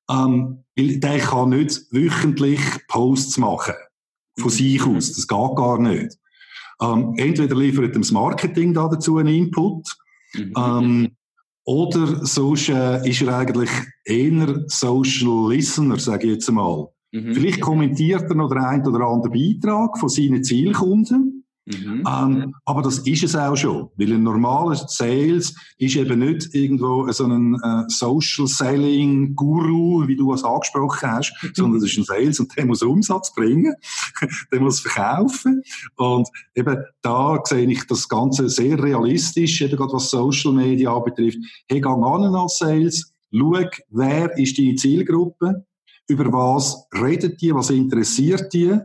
ähm, 0.10 0.64
weil 0.76 1.00
der 1.00 1.20
kann 1.20 1.50
nicht 1.50 1.82
wöchentlich 1.92 2.60
Posts 2.88 3.38
machen. 3.38 3.76
Von 4.38 4.46
mhm. 4.46 4.50
sich 4.50 4.84
aus. 4.84 5.14
Das 5.14 5.28
geht 5.28 5.56
gar 5.56 5.80
nicht. 5.80 6.18
Ähm, 6.82 7.14
entweder 7.18 7.56
liefert 7.56 7.96
das 7.96 8.12
Marketing 8.12 8.74
da 8.74 8.88
dazu 8.88 9.18
einen 9.18 9.34
Input, 9.34 9.88
mhm. 10.34 11.16
Oder 11.66 12.26
sonst 12.26 12.70
äh, 12.70 13.08
ist 13.08 13.22
er 13.22 13.38
eigentlich 13.38 13.70
eher 14.04 14.64
Social 14.68 15.50
Listener, 15.50 15.98
sage 15.98 16.28
ich 16.28 16.34
jetzt 16.34 16.50
einmal. 16.50 16.88
Mhm. 17.14 17.34
Vielleicht 17.34 17.62
kommentiert 17.62 18.24
er 18.24 18.36
noch 18.36 18.50
den 18.50 18.58
einen 18.58 18.88
oder 18.88 19.06
anderen 19.06 19.32
Beitrag 19.32 19.98
von 19.98 20.10
seinen 20.10 20.44
Zielkunden. 20.44 21.33
Mhm. 21.66 22.04
Ähm, 22.06 22.56
aber 22.66 22.82
das 22.82 23.00
ist 23.00 23.24
es 23.24 23.36
auch 23.38 23.56
schon, 23.56 23.90
weil 23.96 24.12
ein 24.12 24.24
normaler 24.24 24.76
Sales 24.76 25.56
ist 25.78 25.96
eben 25.96 26.20
nicht 26.20 26.54
irgendwo 26.54 27.10
so 27.12 27.26
ein 27.26 27.56
äh, 27.56 27.84
Social 27.88 28.48
Selling 28.48 29.34
Guru, 29.34 30.06
wie 30.06 30.18
du 30.18 30.34
es 30.34 30.44
angesprochen 30.44 31.10
hast, 31.10 31.34
sondern 31.54 31.80
das 31.80 31.90
ist 31.90 31.98
ein 31.98 32.04
Sales 32.04 32.40
und 32.42 32.56
der 32.58 32.66
muss 32.66 32.82
Umsatz 32.82 33.34
bringen, 33.34 33.74
der 34.52 34.60
muss 34.60 34.82
verkaufen 34.82 35.64
und 35.96 36.28
eben 36.54 36.84
da 37.02 37.40
sehe 37.46 37.70
ich 37.70 37.88
das 37.88 38.10
Ganze 38.10 38.50
sehr 38.50 38.82
realistisch, 38.84 39.62
eben 39.62 39.78
gerade 39.78 39.94
was 39.94 40.10
Social 40.10 40.52
Media 40.52 40.98
betrifft. 41.00 41.38
Hey, 41.70 41.80
geh 41.80 41.88
an 41.88 42.04
als 42.04 42.58
Sales, 42.58 43.14
schau, 43.32 43.64
wer 43.90 44.38
ist 44.38 44.58
deine 44.58 44.76
Zielgruppe, 44.76 45.66
über 46.10 46.26
was 46.34 46.88
redet 46.94 47.42
die, 47.42 47.56
was 47.56 47.70
interessiert 47.70 48.52
die, 48.52 48.78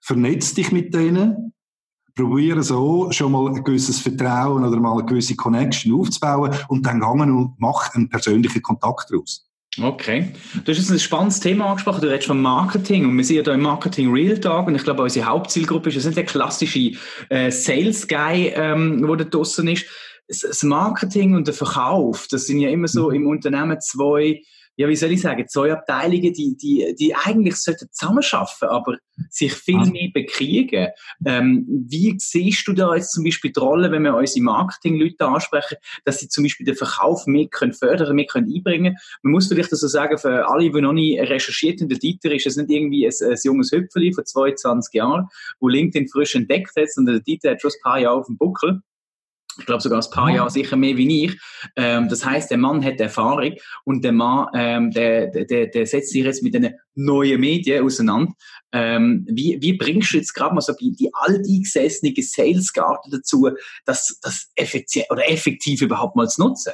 vernetz 0.00 0.54
dich 0.54 0.72
mit 0.72 0.92
denen 0.92 1.52
probieren 2.14 2.62
so 2.62 3.10
schon 3.10 3.32
mal 3.32 3.48
ein 3.48 3.64
gewisses 3.64 4.00
Vertrauen 4.00 4.64
oder 4.64 4.78
mal 4.78 4.92
eine 4.92 5.04
gewisse 5.04 5.36
Connection 5.36 5.98
aufzubauen 5.98 6.54
und 6.68 6.84
dann 6.86 7.00
gehen 7.00 7.36
und 7.36 7.60
machen 7.60 7.90
einen 7.94 8.08
persönlichen 8.08 8.62
Kontakt 8.62 9.10
daraus. 9.10 9.46
Okay. 9.80 10.32
Du 10.64 10.70
hast 10.70 10.78
jetzt 10.78 10.90
ein 10.90 10.98
spannendes 10.98 11.40
Thema 11.40 11.70
angesprochen. 11.70 12.02
Du 12.02 12.10
redest 12.10 12.26
vom 12.26 12.42
Marketing 12.42 13.06
und 13.06 13.16
wir 13.16 13.24
sind 13.24 13.36
ja 13.36 13.42
da 13.42 13.54
im 13.54 13.62
Marketing 13.62 14.12
Real 14.12 14.38
Talk 14.38 14.66
und 14.66 14.74
ich 14.74 14.84
glaube, 14.84 15.02
unsere 15.02 15.26
Hauptzielgruppe 15.26 15.88
ist, 15.88 15.96
das 15.96 16.04
nicht 16.04 16.18
der 16.18 16.26
klassische 16.26 16.92
äh, 17.30 17.50
Sales 17.50 18.06
Guy, 18.06 18.52
ähm, 18.54 19.06
der 19.06 19.16
da 19.16 19.24
draussen 19.24 19.68
ist. 19.68 19.86
Das 20.28 20.62
Marketing 20.62 21.34
und 21.34 21.46
der 21.46 21.54
Verkauf, 21.54 22.26
das 22.30 22.46
sind 22.46 22.60
ja 22.60 22.68
immer 22.68 22.86
so 22.86 23.08
mhm. 23.08 23.16
im 23.16 23.26
Unternehmen 23.28 23.80
zwei 23.80 24.42
ja, 24.76 24.88
wie 24.88 24.96
soll 24.96 25.12
ich 25.12 25.20
sagen, 25.20 25.46
zwei 25.48 25.72
Abteilungen, 25.72 26.32
die, 26.32 26.56
die, 26.56 26.94
die 26.98 27.14
eigentlich 27.14 27.56
sollten 27.56 27.88
zusammenarbeiten, 27.90 28.68
aber 28.68 28.96
sich 29.28 29.52
viel 29.52 29.76
ah. 29.76 29.84
mehr 29.84 30.08
bekriegen. 30.12 30.88
Ähm, 31.26 31.66
wie 31.88 32.14
siehst 32.18 32.66
du 32.66 32.72
da 32.72 32.94
jetzt 32.94 33.12
zum 33.12 33.24
Beispiel 33.24 33.52
die 33.52 33.60
Rolle, 33.60 33.90
wenn 33.90 34.02
wir 34.02 34.14
unsere 34.14 34.44
Marketingleute 34.44 35.26
ansprechen, 35.26 35.76
dass 36.04 36.20
sie 36.20 36.28
zum 36.28 36.44
Beispiel 36.44 36.66
den 36.66 36.74
Verkauf 36.74 37.26
mehr 37.26 37.48
können 37.48 37.74
fördern, 37.74 38.14
mehr 38.14 38.26
können 38.26 38.52
einbringen? 38.52 38.96
Man 39.22 39.32
muss 39.32 39.48
vielleicht 39.48 39.70
so 39.70 39.86
sagen, 39.86 40.16
für 40.18 40.48
alle, 40.48 40.70
die 40.70 40.80
noch 40.80 40.92
nie 40.92 41.18
recherchiert 41.18 41.80
haben, 41.80 41.88
der 41.88 41.98
Dieter 41.98 42.32
ist 42.32 42.46
es 42.46 42.56
nicht 42.56 42.70
irgendwie 42.70 43.06
ein, 43.06 43.30
ein 43.30 43.38
junges 43.44 43.72
Hüpfeli 43.72 44.12
von 44.12 44.24
22 44.24 44.94
Jahren, 44.94 45.28
wo 45.60 45.68
LinkedIn 45.68 46.08
frisch 46.08 46.34
entdeckt 46.34 46.74
hat, 46.76 46.90
sondern 46.90 47.16
der 47.16 47.22
Dieter 47.22 47.50
hat 47.50 47.60
schon 47.60 47.70
ein 47.70 47.82
paar 47.82 47.98
Jahre 47.98 48.20
auf 48.20 48.26
dem 48.26 48.38
Buckel 48.38 48.82
ich 49.58 49.66
glaube 49.66 49.82
sogar 49.82 50.02
ein 50.02 50.10
paar 50.10 50.30
Jahre 50.30 50.50
sicher 50.50 50.76
mehr 50.76 50.96
wie 50.96 51.24
ich. 51.24 51.40
Ähm, 51.76 52.08
das 52.08 52.24
heißt, 52.24 52.50
der 52.50 52.58
Mann 52.58 52.84
hat 52.84 53.00
Erfahrung 53.00 53.54
und 53.84 54.04
der 54.04 54.12
Mann, 54.12 54.48
ähm, 54.54 54.90
der, 54.90 55.28
der, 55.28 55.66
der 55.66 55.86
setzt 55.86 56.10
sich 56.10 56.24
jetzt 56.24 56.42
mit 56.42 56.54
den 56.54 56.74
neuen 56.94 57.40
Medien 57.40 57.84
auseinander. 57.84 58.32
Ähm, 58.72 59.26
wie, 59.30 59.58
wie 59.60 59.74
bringst 59.74 60.12
du 60.12 60.16
jetzt 60.16 60.34
gerade 60.34 60.54
mal 60.54 60.60
so 60.60 60.72
die, 60.72 60.92
die 60.92 61.10
alteingesessene 61.12 62.14
Salesgarten 62.16 63.10
dazu, 63.10 63.50
das, 63.84 64.18
das 64.22 64.50
effizient 64.56 65.06
oder 65.10 65.30
effektiv 65.30 65.82
überhaupt 65.82 66.16
mal 66.16 66.28
zu 66.28 66.42
nutzen? 66.42 66.72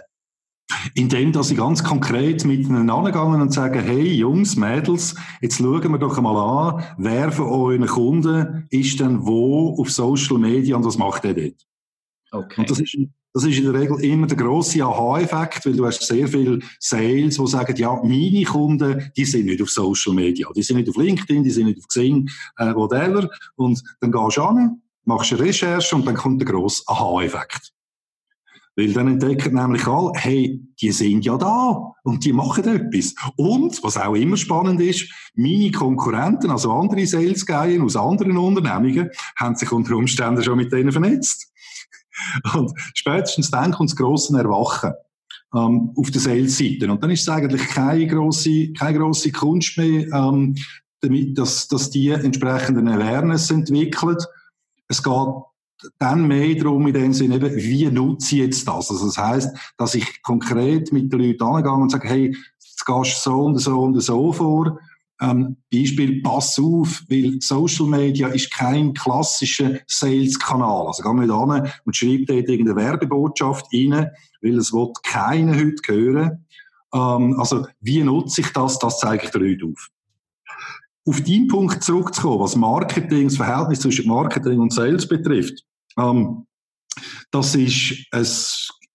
Indem, 0.94 1.32
dass 1.32 1.49
sie 1.49 1.54
ganz 1.54 1.82
konkret 1.82 2.44
mit 2.44 2.61
ihnen 2.61 2.90
angegangen 2.90 3.40
und 3.40 3.52
sagen, 3.52 3.80
hey 3.80 4.12
Jungs, 4.12 4.54
Mädels, 4.54 5.14
jetzt 5.40 5.58
schauen 5.58 5.90
wir 5.90 5.99
doch 5.99 6.18
einmal 6.18 6.37
an, 6.37 6.85
wer 6.99 7.32
von 7.32 7.47
euren 7.47 7.87
Kunden 7.87 8.66
ist 8.70 9.00
denn 9.00 9.26
wo 9.26 9.76
auf 9.78 9.90
Social 9.90 10.38
Media 10.38 10.76
und 10.76 10.85
was 10.85 10.99
macht 10.99 11.25
er 11.25 11.35
dort? 11.35 11.68
Okay. 12.30 12.61
Und 12.61 12.70
das 12.70 12.80
ist, 12.80 12.97
das 13.32 13.44
ist 13.44 13.58
in 13.58 13.64
der 13.64 13.75
Regel 13.75 14.00
immer 14.04 14.26
der 14.26 14.37
grosse 14.37 14.82
Aha-Effekt, 14.82 15.64
weil 15.66 15.76
du 15.76 15.87
hast 15.87 16.02
sehr 16.02 16.28
viele 16.28 16.61
Sales, 16.78 17.37
die 17.37 17.47
sagen, 17.47 17.76
ja, 17.76 17.94
meine 18.02 18.44
Kunden, 18.44 19.11
die 19.16 19.25
sind 19.25 19.47
nicht 19.47 19.62
auf 19.62 19.70
Social 19.70 20.14
Media, 20.14 20.49
die 20.54 20.62
sind 20.62 20.78
nicht 20.78 20.88
auf 20.88 20.97
LinkedIn, 20.97 21.44
die 21.44 21.50
sind 21.50 21.66
nicht 21.66 21.78
auf 21.78 21.88
Xing, 21.88 22.28
äh, 22.56 22.75
whatever. 22.75 23.28
Und 23.56 23.82
dann 24.00 24.12
gehst 24.12 24.37
du 24.37 24.42
an, 24.42 24.82
machst 25.04 25.32
eine 25.32 25.42
Recherche 25.42 25.94
und 25.94 26.06
dann 26.06 26.16
kommt 26.16 26.40
der 26.40 26.49
grosse 26.49 26.82
Aha-Effekt. 26.87 27.73
Weil 28.76 28.92
dann 28.92 29.08
entdecken 29.08 29.54
nämlich 29.54 29.87
alle, 29.88 30.12
hey, 30.14 30.61
die 30.80 30.92
sind 30.92 31.25
ja 31.25 31.37
da 31.37 31.94
und 32.04 32.25
die 32.25 32.32
machen 32.32 32.64
etwas. 32.64 33.12
Und, 33.37 33.82
was 33.82 33.97
auch 33.97 34.14
immer 34.14 34.37
spannend 34.37 34.80
ist, 34.80 35.12
meine 35.35 35.73
Konkurrenten, 35.73 36.50
also 36.50 36.70
andere 36.70 37.04
sales 37.04 37.44
aus 37.50 37.97
anderen 37.97 38.37
Unternehmungen, 38.37 39.11
haben 39.37 39.56
sich 39.56 39.73
unter 39.73 39.97
Umständen 39.97 40.44
schon 40.44 40.58
mit 40.58 40.70
denen 40.70 40.92
vernetzt. 40.92 41.52
Und 42.55 42.73
spätestens 42.95 43.51
dann 43.51 43.73
kommt 43.73 43.91
das 43.91 43.97
grosse 43.97 44.37
Erwachen 44.39 44.93
ähm, 45.55 45.93
auf 45.97 46.11
der 46.11 46.21
Sales-Seite. 46.21 46.91
Und 46.91 47.03
dann 47.03 47.11
ist 47.11 47.23
es 47.23 47.29
eigentlich 47.29 47.67
keine 47.69 48.07
grosse, 48.07 48.73
keine 48.73 48.99
grosse 48.99 49.33
Kunst 49.33 49.77
mehr, 49.79 50.07
ähm, 50.13 50.55
damit, 51.01 51.39
dass, 51.39 51.69
dass 51.69 51.91
die 51.91 52.11
entsprechenden 52.11 52.89
Awareness 52.89 53.51
entwickeln. 53.51 54.17
Es 54.89 55.03
geht 55.03 55.29
dann 55.99 56.27
mehr 56.27 56.57
darum, 56.57 56.87
in 56.89 56.95
dem 56.95 57.13
Sinne, 57.13 57.41
wie 57.41 57.87
nutze 57.87 58.35
ich 58.35 58.43
jetzt 58.43 58.67
das? 58.67 58.91
Also 58.91 59.07
das 59.07 59.19
heisst, 59.19 59.57
dass 59.77 59.95
ich 59.95 60.23
konkret 60.23 60.93
mit 60.93 61.13
den 61.13 61.21
Leuten 61.21 61.43
angehe 61.45 61.73
und 61.73 61.93
sage, 61.93 62.09
hey, 62.09 62.37
jetzt 62.59 62.85
gehst 62.85 63.27
du 63.27 63.31
so 63.31 63.45
und 63.45 63.59
so 63.59 63.81
und 63.81 64.01
so 64.01 64.33
vor 64.33 64.79
ähm, 65.21 65.57
Beispiel, 65.73 66.23
pass 66.23 66.59
auf, 66.59 67.03
weil 67.09 67.39
Social 67.41 67.87
Media 67.87 68.29
ist 68.29 68.53
kein 68.53 68.95
klassischer 68.95 69.79
Sales-Kanal. 69.87 70.87
Also 70.87 71.03
geh 71.03 71.13
nicht 71.13 71.31
an 71.31 71.71
und 71.85 71.97
schreib 71.97 72.27
dort 72.27 72.49
irgendeine 72.49 72.77
Werbebotschaft 72.77 73.67
rein, 73.73 74.11
weil 74.43 74.59
es 74.59 74.73
wird 74.73 75.03
keiner 75.03 75.57
heute 75.57 75.93
hören. 75.93 76.47
Ähm, 76.95 77.39
also, 77.39 77.67
wie 77.81 78.03
nutze 78.03 78.43
ich 78.43 78.53
das? 78.53 78.79
Das 78.79 79.01
zeige 79.01 79.25
ich 79.25 79.31
dir 79.31 79.41
heute 79.41 79.67
auf. 79.67 79.89
Auf 81.07 81.21
deinen 81.23 81.49
Punkt 81.49 81.83
zurückzukommen, 81.83 82.41
was 82.41 82.55
Marketing, 82.55 83.29
das 83.29 83.37
Verhältnis 83.37 83.81
zwischen 83.81 84.09
Marketing 84.09 84.61
und 84.61 84.73
Sales 84.73 85.09
betrifft. 85.09 85.65
Ähm, 85.99 86.47
das 87.31 87.55
ist 87.55 88.05
ein 88.11 88.27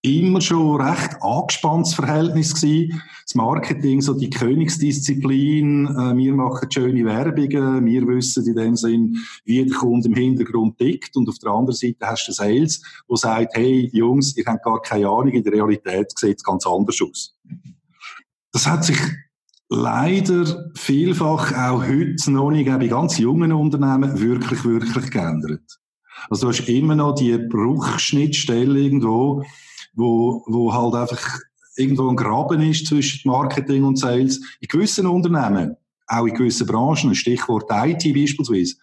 immer 0.03 0.41
schon 0.41 0.81
recht 0.81 1.15
angespanntes 1.21 1.93
Verhältnis 1.93 2.53
gewesen. 2.53 3.01
Das 3.25 3.35
Marketing, 3.35 4.01
so 4.01 4.13
die 4.13 4.29
Königsdisziplin, 4.29 5.87
äh, 5.87 6.15
wir 6.17 6.33
machen 6.33 6.69
schöne 6.69 7.05
Werbungen, 7.05 7.85
wir 7.85 8.07
wissen 8.07 8.45
in 8.45 8.55
dem 8.55 8.75
Sinn, 8.75 9.17
wie 9.45 9.63
der 9.63 9.75
Kunde 9.75 10.09
im 10.09 10.13
Hintergrund 10.13 10.77
tickt 10.77 11.15
und 11.15 11.29
auf 11.29 11.39
der 11.39 11.51
anderen 11.51 11.75
Seite 11.75 12.05
hast 12.05 12.27
du 12.27 12.33
Sales, 12.33 12.81
wo 13.07 13.15
sagt, 13.15 13.55
hey 13.55 13.89
Jungs, 13.93 14.35
ihr 14.35 14.43
habt 14.45 14.65
gar 14.65 14.81
keine 14.81 15.07
Ahnung, 15.07 15.29
in 15.29 15.43
der 15.43 15.53
Realität 15.53 16.11
sieht 16.17 16.37
es 16.37 16.43
ganz 16.43 16.67
anders 16.67 16.99
aus. 17.01 17.37
Das 18.51 18.67
hat 18.67 18.83
sich 18.83 18.99
leider 19.69 20.69
vielfach 20.75 21.53
auch 21.53 21.81
heute 21.81 22.29
noch 22.29 22.51
nicht, 22.51 22.67
bei 22.67 22.87
ganz 22.87 23.17
jungen 23.17 23.53
Unternehmen 23.53 24.19
wirklich, 24.19 24.65
wirklich 24.65 25.09
geändert. 25.11 25.79
Also 26.29 26.47
du 26.47 26.57
hast 26.57 26.67
immer 26.67 26.95
noch 26.95 27.15
die 27.15 27.37
Bruchschnittstelle 27.37 28.79
irgendwo, 28.79 29.43
wo, 29.93 30.43
wo 30.47 30.73
halt 30.73 30.95
einfach 30.95 31.39
irgendwo 31.75 32.09
ein 32.09 32.15
Graben 32.15 32.61
ist 32.61 32.87
zwischen 32.87 33.29
Marketing 33.29 33.83
und 33.83 33.97
Sales. 33.97 34.41
In 34.59 34.67
gewissen 34.67 35.07
Unternehmen, 35.07 35.75
auch 36.07 36.25
in 36.25 36.35
gewissen 36.35 36.67
Branchen, 36.67 37.15
Stichwort 37.15 37.65
IT 37.69 38.13
beispielsweise, 38.13 38.75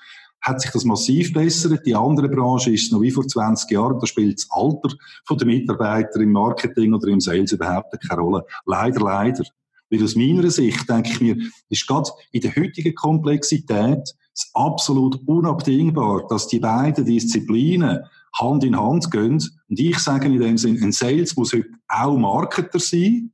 hat 0.42 0.60
sich 0.60 0.70
das 0.70 0.84
massiv 0.84 1.32
bessert. 1.32 1.84
Die 1.84 1.94
andere 1.94 2.28
Branche 2.28 2.72
ist 2.72 2.92
noch 2.92 3.02
wie 3.02 3.10
vor 3.10 3.26
20 3.26 3.70
Jahren. 3.70 3.98
Da 4.00 4.06
spielt 4.06 4.38
das 4.38 4.48
Alter 4.50 4.88
der 5.30 5.46
Mitarbeiter 5.46 6.20
im 6.20 6.32
Marketing 6.32 6.94
oder 6.94 7.08
im 7.08 7.20
Sales 7.20 7.52
überhaupt 7.52 7.94
keine 8.08 8.20
Rolle. 8.22 8.44
Leider, 8.64 9.00
leider. 9.00 9.44
Weil 9.90 10.04
aus 10.04 10.14
meiner 10.14 10.50
Sicht, 10.50 10.88
denke 10.88 11.10
ich 11.10 11.20
mir, 11.20 11.36
ist 11.68 11.86
gerade 11.86 12.10
in 12.32 12.40
der 12.40 12.54
heutigen 12.54 12.94
Komplexität 12.94 14.14
absolut 14.54 15.20
unabdingbar, 15.26 16.26
dass 16.28 16.46
die 16.46 16.60
beiden 16.60 17.04
Disziplinen 17.04 18.00
Hand 18.34 18.64
in 18.64 18.78
Hand 18.78 19.10
gehen. 19.10 19.42
Und 19.68 19.78
ich 19.78 19.98
sage 19.98 20.26
in 20.26 20.40
dem 20.40 20.58
Sinn, 20.58 20.82
ein 20.82 20.92
Sales 20.92 21.36
muss 21.36 21.52
heute 21.52 21.68
auch 21.88 22.16
Marketer 22.16 22.78
sein 22.78 23.32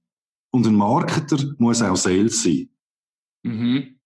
und 0.51 0.67
ein 0.67 0.75
Marketer 0.75 1.39
muss 1.59 1.83
auch 1.83 1.97
Sales 1.97 2.43
sein. 2.43 2.69
Mhm. 3.43 3.97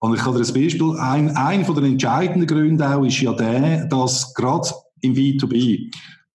Und 0.00 0.14
ich 0.14 0.24
habe 0.24 0.38
dir 0.38 0.46
ein 0.46 0.62
Beispiel, 0.62 0.96
ein, 0.98 1.36
ein 1.36 1.64
von 1.64 1.76
den 1.76 1.92
entscheidenden 1.92 2.46
Gründen 2.46 2.82
auch 2.82 3.04
ist 3.04 3.20
ja 3.20 3.32
der, 3.32 3.86
dass 3.86 4.34
gerade 4.34 4.68
im 5.00 5.14
B2B 5.14 5.48
die 5.48 5.90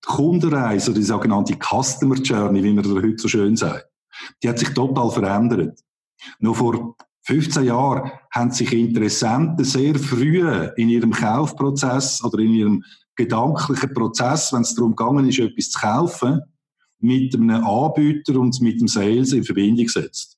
Kundenreise, 0.06 0.94
die 0.94 1.04
sogenannte 1.04 1.56
Customer 1.56 2.16
Journey, 2.16 2.64
wie 2.64 2.74
man 2.74 2.84
das 2.84 2.94
heute 2.94 3.18
so 3.18 3.28
schön 3.28 3.56
sagt, 3.56 3.88
die 4.42 4.50
hat 4.50 4.58
sich 4.58 4.70
total 4.70 5.12
verändert. 5.12 5.80
Nur 6.40 6.56
vor 6.56 6.96
15 7.24 7.66
Jahren 7.66 8.12
haben 8.32 8.52
sich 8.52 8.74
Interessenten 8.74 9.64
sehr 9.64 9.96
früh 9.96 10.44
in 10.78 10.90
ihrem 10.90 11.12
Kaufprozess 11.12 12.24
oder 12.24 12.40
in 12.40 12.54
ihrem 12.54 12.84
gedanklichen 13.20 13.94
Prozess, 13.94 14.54
wenn 14.54 14.62
es 14.62 14.74
darum 14.76 14.96
gegangen 14.96 15.28
ist, 15.28 15.40
etwas 15.40 15.70
zu 15.70 15.80
kaufen, 15.80 16.42
mit 17.00 17.36
einem 17.36 17.64
Anbieter 17.64 18.40
und 18.40 18.60
mit 18.62 18.80
dem 18.80 18.88
Sales 18.88 19.34
in 19.34 19.44
Verbindung 19.44 19.86
gesetzt. 19.86 20.38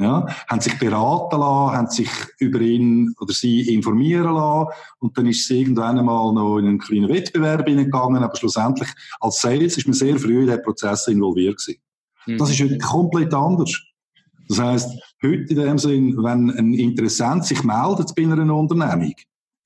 Ja, 0.00 0.26
haben 0.48 0.60
sich 0.60 0.78
beraten 0.78 1.40
lassen, 1.40 1.76
haben 1.76 1.90
sich 1.90 2.08
über 2.38 2.60
ihn 2.60 3.12
oder 3.20 3.32
sie 3.32 3.62
informieren 3.74 4.32
lassen 4.32 4.70
und 5.00 5.18
dann 5.18 5.26
ist 5.26 5.40
es 5.40 5.50
irgendwann 5.50 5.98
einmal 5.98 6.32
noch 6.32 6.58
in 6.58 6.66
einen 6.66 6.78
kleinen 6.78 7.08
Wettbewerb 7.08 7.66
hineingegangen, 7.66 8.22
aber 8.22 8.36
schlussendlich 8.36 8.88
als 9.18 9.40
Sales 9.40 9.76
ist 9.76 9.88
man 9.88 9.94
sehr 9.94 10.16
früh 10.16 10.42
in 10.42 10.46
den 10.46 10.62
Prozess 10.62 11.08
involviert 11.08 11.58
gewesen. 11.58 11.80
Mhm. 12.26 12.38
Das 12.38 12.50
ist 12.50 12.60
heute 12.60 12.78
komplett 12.78 13.34
anders. 13.34 13.76
Das 14.48 14.60
heißt, 14.60 15.02
heute 15.20 15.52
in 15.52 15.56
dem 15.56 15.78
Sinn, 15.78 16.16
wenn 16.22 16.50
ein 16.50 16.74
Interessent 16.74 17.44
sich 17.44 17.64
meldet 17.64 18.14
bei 18.14 18.22
einer 18.22 18.54
Unternehmung, 18.54 19.14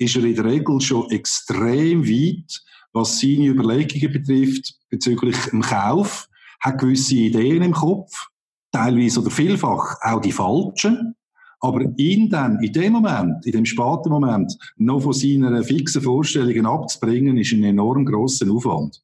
ist 0.03 0.17
er 0.17 0.25
in 0.25 0.35
der 0.35 0.45
Regel 0.45 0.81
schon 0.81 1.11
extrem 1.11 2.07
weit, 2.07 2.63
was 2.93 3.21
seine 3.21 3.47
Überlegungen 3.47 4.13
betrifft 4.13 4.75
bezüglich 4.91 5.37
dem 5.51 5.63
Kauf, 5.63 6.29
hat 6.61 6.79
gewisse 6.79 7.17
Ideen 7.17 7.63
im 7.63 7.73
Kopf, 7.73 8.29
teilweise 8.71 9.21
oder 9.21 9.31
vielfach 9.31 9.97
auch 10.03 10.21
die 10.21 10.33
falschen, 10.33 11.15
aber 11.61 11.85
ihn 11.97 12.29
dann 12.29 12.59
in 12.61 12.73
dem 12.73 12.93
Moment, 12.93 13.47
in 13.47 13.53
dem 13.53 13.65
späten 13.65 14.11
Moment, 14.11 14.57
noch 14.77 15.01
von 15.01 15.13
seinen 15.13 15.63
fixen 15.63 16.03
Vorstellungen 16.03 16.67
abzubringen, 16.67 17.37
ist 17.37 17.53
ein 17.53 17.63
enorm 17.63 18.05
grosser 18.05 18.51
Aufwand 18.51 19.01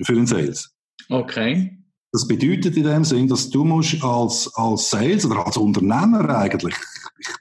für 0.00 0.14
den 0.14 0.26
Sales. 0.26 0.72
Okay. 1.08 1.76
Das 2.12 2.26
bedeutet 2.26 2.76
in 2.76 2.84
dem 2.84 3.04
Sinn, 3.04 3.28
dass 3.28 3.50
du 3.50 3.64
musst 3.64 4.02
als, 4.02 4.52
als 4.54 4.90
Sales 4.90 5.24
oder 5.26 5.46
als 5.46 5.56
Unternehmer 5.56 6.28
eigentlich, 6.28 6.74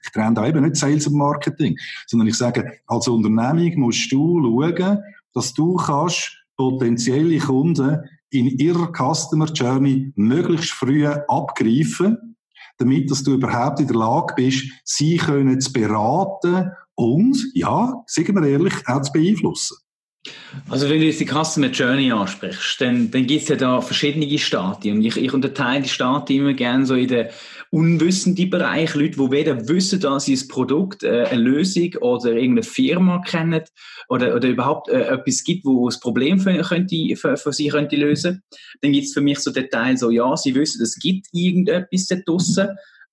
ich, 0.04 0.12
trenne 0.12 0.36
da 0.36 0.48
eben 0.48 0.64
nicht 0.64 0.76
Sales 0.76 1.08
und 1.08 1.16
Marketing, 1.16 1.78
sondern 2.08 2.28
ich 2.28 2.36
sage, 2.36 2.80
als 2.88 3.08
Unternehmung 3.08 3.80
musst 3.80 4.12
du 4.12 4.42
schauen, 4.42 5.00
dass 5.34 5.54
du 5.54 5.76
kannst 5.76 6.38
potenzielle 6.56 7.40
Kunden 7.40 8.00
in 8.32 8.48
ihrer 8.48 8.92
Customer 8.92 9.46
Journey 9.46 10.12
möglichst 10.16 10.72
früh 10.72 11.08
abgreifen, 11.08 12.36
damit 12.78 13.10
dass 13.10 13.24
du 13.24 13.34
überhaupt 13.34 13.80
in 13.80 13.88
der 13.88 13.96
Lage 13.96 14.34
bist, 14.36 14.66
sie 14.84 15.18
können 15.18 15.60
zu 15.62 15.72
beraten 15.74 16.72
und, 16.96 17.38
ja, 17.54 18.04
sagen 18.08 18.36
wir 18.36 18.48
ehrlich, 18.48 18.74
auch 18.88 19.02
zu 19.02 19.12
beeinflussen. 19.12 19.78
Also 20.70 20.90
wenn 20.90 21.00
du 21.00 21.06
jetzt 21.06 21.22
die 21.22 21.26
Customer 21.26 21.68
Journey 21.68 22.12
ansprichst, 22.12 22.82
dann, 22.82 23.10
dann 23.10 23.26
gibt 23.26 23.44
es 23.44 23.48
ja 23.48 23.56
da 23.56 23.80
verschiedene 23.80 24.38
Stadien. 24.38 25.04
Ich, 25.04 25.16
ich 25.16 25.34
unterteile 25.34 25.84
die 25.84 25.90
Stadien 25.90 26.42
immer 26.42 26.54
gerne 26.54 26.86
so 26.86 26.96
in 26.96 27.08
den 27.08 27.28
unwissenden 27.72 28.50
Bereich. 28.50 28.96
Leute, 28.96 29.18
die 29.18 29.32
weder 29.32 29.68
wissen, 29.68 30.00
dass 30.00 30.26
sie 30.26 30.36
ein 30.36 30.48
Produkt, 30.48 31.04
äh, 31.04 31.26
eine 31.26 31.42
Lösung 31.42 31.94
oder 32.02 32.32
irgendeine 32.32 32.64
Firma 32.64 33.22
kennen 33.22 33.64
oder, 34.08 34.36
oder 34.36 34.48
überhaupt 34.48 34.90
äh, 34.90 35.02
etwas 35.02 35.44
gibt, 35.44 35.66
wo 35.66 35.88
das 35.88 36.00
Problem 36.00 36.40
für, 36.40 36.62
könnte, 36.62 37.16
für, 37.16 37.38
für 37.38 37.54
sie 37.54 37.68
könnte 37.68 37.96
lösen. 37.96 38.44
Dann 38.82 38.92
gibt 38.92 39.06
es 39.06 39.14
für 39.14 39.22
mich 39.22 39.40
so 39.40 39.52
den 39.52 39.70
Teil 39.70 39.98
so, 39.98 40.10
ja, 40.10 40.36
sie 40.36 40.56
wissen, 40.56 40.82
es 40.82 40.98
gibt 41.00 41.28
irgendetwas 41.32 42.08
da 42.08 42.16
draussen 42.26 42.70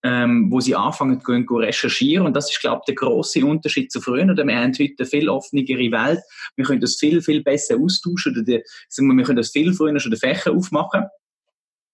ähm, 0.07 0.51
wo 0.51 0.61
sie 0.61 0.77
anfangen 0.77 1.21
zu 1.21 1.57
recherchieren. 1.57 2.27
Und 2.27 2.35
das 2.35 2.51
ist, 2.51 2.61
glaube 2.61 2.83
ich, 2.83 2.87
der 2.87 2.95
große 2.95 3.45
Unterschied 3.45 3.91
zu 3.91 4.01
früher. 4.01 4.31
Oder 4.31 4.47
wir 4.47 4.57
haben 4.57 4.73
heute 4.73 4.95
eine 4.99 5.07
viel 5.07 5.29
offenere 5.29 5.91
Welt. 5.91 6.21
Wir 6.55 6.65
können 6.65 6.81
das 6.81 6.97
viel, 6.97 7.21
viel 7.23 7.43
besser 7.43 7.77
austauschen. 7.77 8.33
Oder 8.33 8.43
die, 8.43 8.63
sagen 8.89 9.09
wir, 9.09 9.15
wir 9.15 9.25
können 9.25 9.39
das 9.39 9.51
viel 9.51 9.73
früher 9.73 9.99
schon 9.99 10.13
den 10.13 10.21
Fächer 10.21 10.53
aufmachen. 10.53 11.07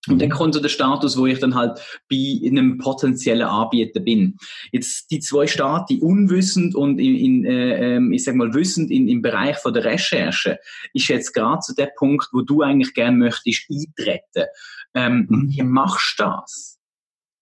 Und 0.08 0.20
dann 0.20 0.30
kommt 0.30 0.54
so 0.54 0.60
der 0.60 0.68
Status, 0.68 1.16
wo 1.16 1.26
ich 1.26 1.38
dann 1.38 1.54
halt 1.54 1.78
bei 2.10 2.40
einem 2.44 2.78
potenziellen 2.78 3.46
Anbieter 3.46 4.00
bin. 4.00 4.36
Jetzt 4.72 5.10
die 5.12 5.20
zwei 5.20 5.46
Staaten, 5.46 6.00
unwissend 6.00 6.74
und 6.74 6.98
in, 6.98 7.14
in 7.14 7.44
äh, 7.44 7.96
ähm, 7.96 8.12
ich 8.12 8.24
sag 8.24 8.34
mal 8.34 8.52
wissend 8.52 8.90
in, 8.90 9.06
im 9.06 9.22
Bereich 9.22 9.58
von 9.58 9.72
der 9.72 9.84
Recherche, 9.84 10.58
ist 10.92 11.06
jetzt 11.06 11.32
gerade 11.32 11.60
so 11.62 11.72
der 11.74 11.90
Punkt, 11.96 12.28
wo 12.32 12.42
du 12.42 12.62
eigentlich 12.62 12.94
gerne 12.94 13.16
möchtest 13.16 13.66
eintreten. 13.70 14.48
Ähm, 14.94 15.26
mhm. 15.28 15.50
Wie 15.50 15.62
machst 15.62 16.18
du 16.18 16.24
das? 16.24 16.78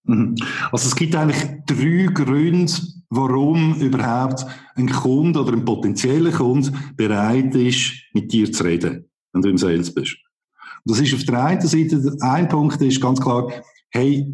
Mhm. 0.03 0.35
Also 0.71 0.87
es 0.87 0.95
gibt 0.95 1.15
eigentlich 1.15 1.43
drei 1.65 2.13
Gründe, 2.13 2.71
warum 3.09 3.81
überhaupt 3.81 4.45
ein 4.75 4.89
Kunde 4.89 5.41
oder 5.41 5.53
ein 5.53 5.65
potenzieller 5.65 6.31
Kunde 6.31 6.71
bereit 6.95 7.55
ist, 7.55 7.93
mit 8.13 8.31
dir 8.31 8.51
zu 8.51 8.63
reden, 8.63 9.09
wenn 9.33 9.41
du 9.41 9.49
im 9.49 9.57
Sales 9.57 9.91
bist. 9.93 10.17
Und 10.83 10.91
das 10.91 10.99
ist 10.99 11.13
auf 11.13 11.23
der 11.23 11.43
einen 11.43 11.61
Seite, 11.61 12.17
ein 12.21 12.47
Punkt 12.47 12.81
ist 12.81 13.01
ganz 13.01 13.21
klar, 13.21 13.51
hey, 13.89 14.33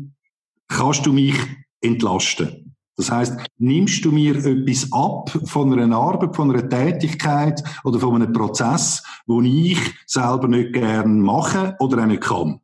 kannst 0.68 1.06
du 1.06 1.14
mich 1.14 1.36
entlasten? 1.82 2.76
Das 2.96 3.12
heißt, 3.12 3.40
nimmst 3.60 4.04
du 4.04 4.12
mir 4.12 4.36
etwas 4.38 4.92
ab 4.92 5.30
von 5.46 5.72
einer 5.72 5.96
Arbeit, 5.96 6.36
von 6.36 6.50
einer 6.50 6.68
Tätigkeit 6.68 7.64
oder 7.84 8.00
von 8.00 8.16
einem 8.16 8.34
Prozess, 8.34 9.04
wo 9.28 9.42
ich 9.42 9.78
selber 10.08 10.48
nicht 10.48 10.74
gern 10.74 11.22
mache 11.22 11.76
oder 11.80 12.02
auch 12.02 12.08
nicht 12.08 12.24
kann? 12.24 12.60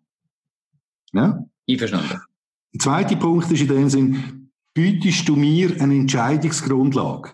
Ja? 1.13 1.45
Einverstanden. 1.69 2.19
Der 2.73 2.79
zweite 2.79 3.15
Punkt 3.15 3.51
ist 3.51 3.61
in 3.61 3.67
dem 3.67 3.89
Sinn, 3.89 4.49
bietest 4.73 5.29
du 5.29 5.35
mir 5.35 5.79
eine 5.79 5.95
Entscheidungsgrundlage? 5.95 7.33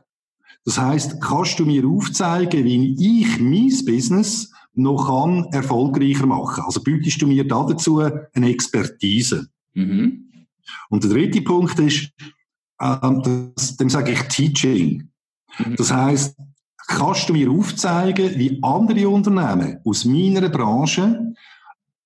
Das 0.66 0.78
heißt, 0.78 1.22
kannst 1.22 1.58
du 1.58 1.66
mir 1.66 1.88
aufzeigen, 1.88 2.66
wie 2.66 3.22
ich 3.22 3.40
mein 3.40 3.86
Business 3.86 4.52
noch 4.74 5.08
kann 5.08 5.46
erfolgreicher 5.52 6.26
machen? 6.26 6.64
Also 6.66 6.82
bietest 6.82 7.22
du 7.22 7.28
mir 7.28 7.48
da 7.48 7.64
dazu 7.64 8.00
eine 8.00 8.50
Expertise? 8.50 9.48
Mhm. 9.74 10.30
Und 10.90 11.04
der 11.04 11.12
dritte 11.12 11.42
Punkt 11.42 11.78
ist, 11.80 12.12
ähm, 12.82 13.54
das, 13.56 13.78
dem 13.78 13.90
sage 13.90 14.12
ich 14.12 14.22
Teaching. 14.24 15.10
Mhm. 15.58 15.76
Das 15.76 15.92
heißt, 15.92 16.36
kannst 16.88 17.30
du 17.30 17.34
mir 17.34 17.52
aufzeigen, 17.52 18.38
wie 18.38 18.60
andere 18.62 19.10
Unternehmen 19.10 19.80
aus 19.86 20.06
meiner 20.06 20.50
Branche 20.50 21.34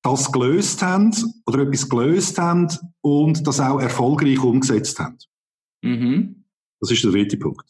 das 0.02 0.32
gelöst 0.32 0.82
haben 0.82 1.16
oder 1.46 1.60
etwas 1.60 1.88
gelöst 1.88 2.38
haben 2.38 2.68
und 3.02 3.48
das 3.48 3.60
auch 3.62 3.80
erfolgreich 3.80 4.44
umgesetzt 4.44 5.00
haben. 5.00 5.18
Mhm. 5.82 6.44
Das 6.82 6.92
ist 6.92 7.04
der 7.04 7.12
dritte 7.12 7.38
Punkt. 7.38 7.66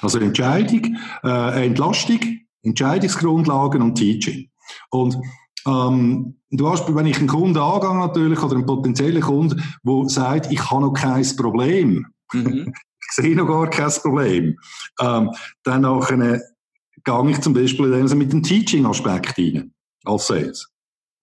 Also 0.00 0.18
Entscheidung, 0.18 0.96
äh, 1.24 1.66
Entlastung, 1.66 2.20
Entscheidungsgrundlagen 2.64 3.82
und 3.82 3.94
Teaching. 3.94 4.48
Und 4.90 5.16
ähm, 5.66 6.36
du 6.50 6.68
hast, 6.68 6.94
wenn 6.94 7.06
ich 7.06 7.18
einen 7.18 7.28
Kunden 7.28 7.58
angehe 7.58 7.94
natürlich 7.94 8.42
oder 8.42 8.56
einen 8.56 8.66
potenziellen 8.66 9.22
Kunden, 9.22 9.62
der 9.82 10.08
sagt, 10.08 10.52
ich 10.52 10.70
habe 10.70 10.82
noch 10.82 10.92
kein 10.92 11.24
Problem, 11.36 12.06
mhm. 12.32 12.72
ich 13.00 13.12
sehe 13.12 13.36
noch 13.36 13.46
gar 13.46 13.68
kein 13.68 13.90
Problem, 13.90 14.58
ähm, 15.00 15.30
dann 15.62 15.82
nachher 15.82 16.42
gehe 17.04 17.30
ich 17.30 17.40
zum 17.40 17.52
Beispiel 17.52 18.02
mit 18.14 18.32
dem 18.32 18.42
Teaching-Aspekt 18.42 19.38
rein 19.38 19.72
als 20.04 20.26
Sales 20.26 20.70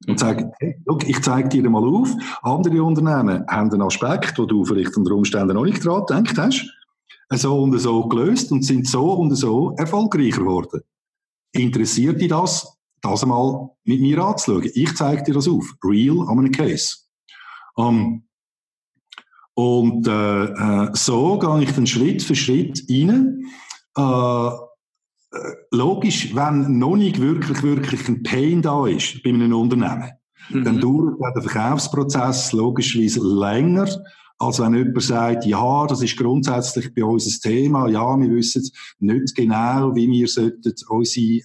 und 0.08 0.19
sagen, 0.19 0.51
hey, 0.60 0.75
look, 0.86 1.08
ich 1.08 1.21
zeige 1.21 1.49
dir 1.49 1.69
mal 1.69 1.84
auf, 1.84 2.10
andere 2.41 2.84
Unternehmen 2.84 3.45
haben 3.47 3.71
einen 3.71 3.82
Aspekt, 3.82 4.38
wo 4.38 4.45
du 4.45 4.65
vielleicht 4.65 4.95
unter 4.97 5.13
Umständen 5.13 5.56
noch 5.56 5.65
nicht 5.65 5.86
dran 5.86 6.06
gedacht 6.06 6.38
hast, 6.38 6.65
so 7.34 7.62
und 7.62 7.77
so 7.77 8.08
gelöst 8.08 8.51
und 8.51 8.63
sind 8.63 8.88
so 8.88 9.13
und 9.13 9.36
so 9.36 9.75
erfolgreicher 9.77 10.39
geworden. 10.39 10.82
Interessiert 11.53 12.21
dich 12.21 12.29
das, 12.29 12.77
das 13.01 13.23
einmal 13.23 13.69
mit 13.83 14.01
mir 14.01 14.19
anzuschauen? 14.19 14.69
Ich 14.73 14.95
zeige 14.95 15.23
dir 15.23 15.33
das 15.33 15.47
auf. 15.47 15.65
Real 15.83 16.27
am 16.27 16.39
einem 16.39 16.51
Case. 16.51 16.95
Um, 17.75 18.23
und 19.53 20.07
äh, 20.07 20.43
äh, 20.45 20.89
so 20.93 21.37
gehe 21.37 21.63
ich 21.63 21.71
dann 21.71 21.87
Schritt 21.87 22.23
für 22.23 22.35
Schritt 22.35 22.83
rein. 22.89 23.45
Äh, 23.97 24.47
äh, 25.33 25.53
logisch, 25.71 26.35
wenn 26.35 26.77
noch 26.77 26.95
nicht 26.95 27.21
wirklich, 27.21 27.61
wirklich 27.63 28.07
ein 28.07 28.23
Pain 28.23 28.61
da 28.61 28.87
ist 28.87 29.21
bei 29.23 29.29
einem 29.29 29.53
Unternehmen, 29.53 30.11
mhm. 30.49 30.63
dann 30.63 30.79
dauert 30.79 31.35
der 31.35 31.43
Verkaufsprozess 31.43 32.51
logischerweise 32.53 33.21
länger, 33.21 33.87
als 34.41 34.60
wenn 34.60 34.73
jemand 34.73 35.04
sagt, 35.04 35.45
ja, 35.45 35.86
das 35.86 36.01
ist 36.01 36.17
grundsätzlich 36.17 36.93
bei 36.95 37.04
uns 37.04 37.27
ein 37.27 37.51
Thema, 37.51 37.88
ja, 37.88 38.19
wir 38.19 38.32
wissen 38.32 38.67
nicht 38.99 39.36
genau, 39.36 39.93
wie 39.95 40.10
wir 40.10 40.27
sollten 40.27 40.73
unsere 40.89 41.41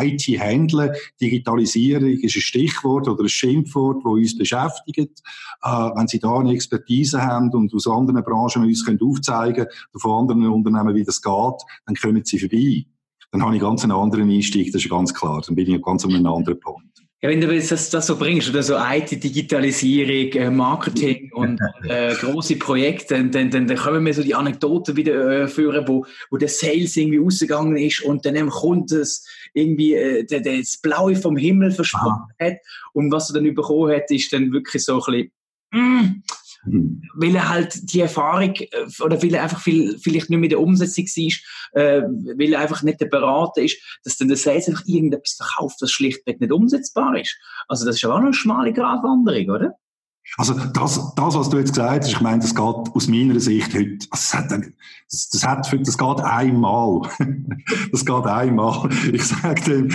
äh, 0.00 0.06
IT 0.06 0.22
handeln. 0.40 0.90
Digitalisierung 1.20 2.08
ist 2.08 2.36
ein 2.36 2.40
Stichwort 2.40 3.06
oder 3.06 3.22
ein 3.22 3.28
Schimpfwort, 3.28 3.98
das 4.04 4.12
uns 4.12 4.36
beschäftigt. 4.36 5.22
Äh, 5.62 5.68
wenn 5.68 6.08
Sie 6.08 6.18
da 6.18 6.38
eine 6.38 6.52
Expertise 6.52 7.22
haben 7.22 7.50
und 7.50 7.72
aus 7.72 7.86
anderen 7.86 8.24
Branchen 8.24 8.64
uns 8.64 8.84
können 8.84 9.00
aufzeigen 9.00 9.66
können, 9.66 10.00
von 10.00 10.22
anderen 10.22 10.46
Unternehmen, 10.48 10.96
wie 10.96 11.04
das 11.04 11.22
geht, 11.22 11.62
dann 11.86 11.94
kommen 11.94 12.24
Sie 12.24 12.40
vorbei 12.40 12.84
dann 13.30 13.42
habe 13.42 13.56
ich 13.56 13.60
ganz 13.60 13.82
einen 13.82 13.90
anderen 13.90 14.30
Einstieg, 14.30 14.70
das 14.70 14.84
ist 14.84 14.90
ganz 14.90 15.12
klar. 15.12 15.42
Dann 15.44 15.56
bin 15.56 15.68
ich 15.68 15.82
ganz 15.82 16.04
an 16.04 16.14
einem 16.14 16.26
anderen 16.26 16.60
Punkt. 16.60 17.03
Ja, 17.24 17.30
wenn 17.30 17.40
du 17.40 17.46
das, 17.46 17.88
das 17.88 18.06
so 18.06 18.18
bringst, 18.18 18.50
oder 18.50 18.62
so 18.62 18.76
IT, 18.76 19.10
Digitalisierung, 19.24 20.30
äh, 20.34 20.50
Marketing 20.50 21.32
und 21.34 21.58
äh, 21.88 22.14
große 22.16 22.56
Projekte, 22.56 23.14
dann, 23.14 23.50
dann, 23.50 23.66
dann 23.66 23.78
können 23.78 24.04
wir 24.04 24.12
so 24.12 24.22
die 24.22 24.34
Anekdoten 24.34 24.94
wieder 24.94 25.44
äh, 25.44 25.48
führen, 25.48 25.88
wo, 25.88 26.04
wo 26.28 26.36
der 26.36 26.50
Sales 26.50 26.94
irgendwie 26.98 27.16
rausgegangen 27.16 27.78
ist 27.78 28.02
und 28.02 28.26
dann 28.26 28.50
kommt 28.50 28.92
es 28.92 29.26
irgendwie 29.54 29.94
äh, 29.94 30.24
der, 30.24 30.40
der 30.40 30.58
das 30.58 30.76
Blaue 30.76 31.16
vom 31.16 31.38
Himmel 31.38 31.70
versprochen 31.70 32.26
hat. 32.38 32.58
Und 32.92 33.10
was 33.10 33.30
er 33.30 33.40
dann 33.40 33.54
bekommen 33.54 33.90
hat, 33.90 34.10
ist 34.10 34.30
dann 34.30 34.52
wirklich 34.52 34.84
so 34.84 35.02
ein 35.02 35.30
bisschen, 35.70 35.92
mm, 36.02 36.22
Mhm. 36.64 37.02
Weil 37.14 37.34
er 37.34 37.48
halt 37.48 37.92
die 37.92 38.00
Erfahrung, 38.00 38.54
äh, 38.54 39.02
oder 39.02 39.22
weil 39.22 39.34
er 39.34 39.42
einfach 39.42 39.60
viel, 39.60 39.98
vielleicht 39.98 40.30
nicht 40.30 40.38
mit 40.38 40.52
der 40.52 40.60
Umsetzung 40.60 41.04
war, 41.04 41.82
äh, 41.82 42.02
weil 42.02 42.52
er 42.52 42.60
einfach 42.60 42.82
nicht 42.82 43.00
der 43.00 43.06
Berater 43.06 43.62
ist, 43.62 43.76
dass 44.04 44.16
dann 44.16 44.28
der 44.28 44.36
Sales 44.36 44.68
einfach 44.68 44.84
irgendetwas 44.86 45.34
verkauft, 45.34 45.76
was 45.80 45.90
schlichtweg 45.90 46.40
nicht 46.40 46.52
umsetzbar 46.52 47.18
ist. 47.18 47.36
Also 47.68 47.84
das 47.84 47.96
ist 47.96 48.02
ja 48.02 48.10
auch 48.10 48.18
noch 48.18 48.26
eine 48.26 48.34
schmale 48.34 48.72
Gratwanderung, 48.72 49.50
oder? 49.50 49.74
Also 50.38 50.54
das, 50.54 51.14
das, 51.14 51.34
was 51.34 51.50
du 51.50 51.58
jetzt 51.58 51.74
gesagt 51.74 52.04
hast, 52.04 52.08
ich 52.10 52.20
meine, 52.20 52.40
das 52.40 52.54
geht 52.54 52.64
aus 52.64 53.08
meiner 53.08 53.38
Sicht 53.38 53.74
heute, 53.74 53.98
das, 54.10 54.32
hat, 54.34 54.50
das, 54.50 55.28
das, 55.30 55.46
hat, 55.46 55.70
das 55.70 55.98
geht 55.98 56.20
einmal. 56.20 57.02
das 57.92 58.04
geht 58.04 58.24
einmal. 58.24 58.88
Ich 59.12 59.24
sage 59.24 59.62
dem, 59.62 59.90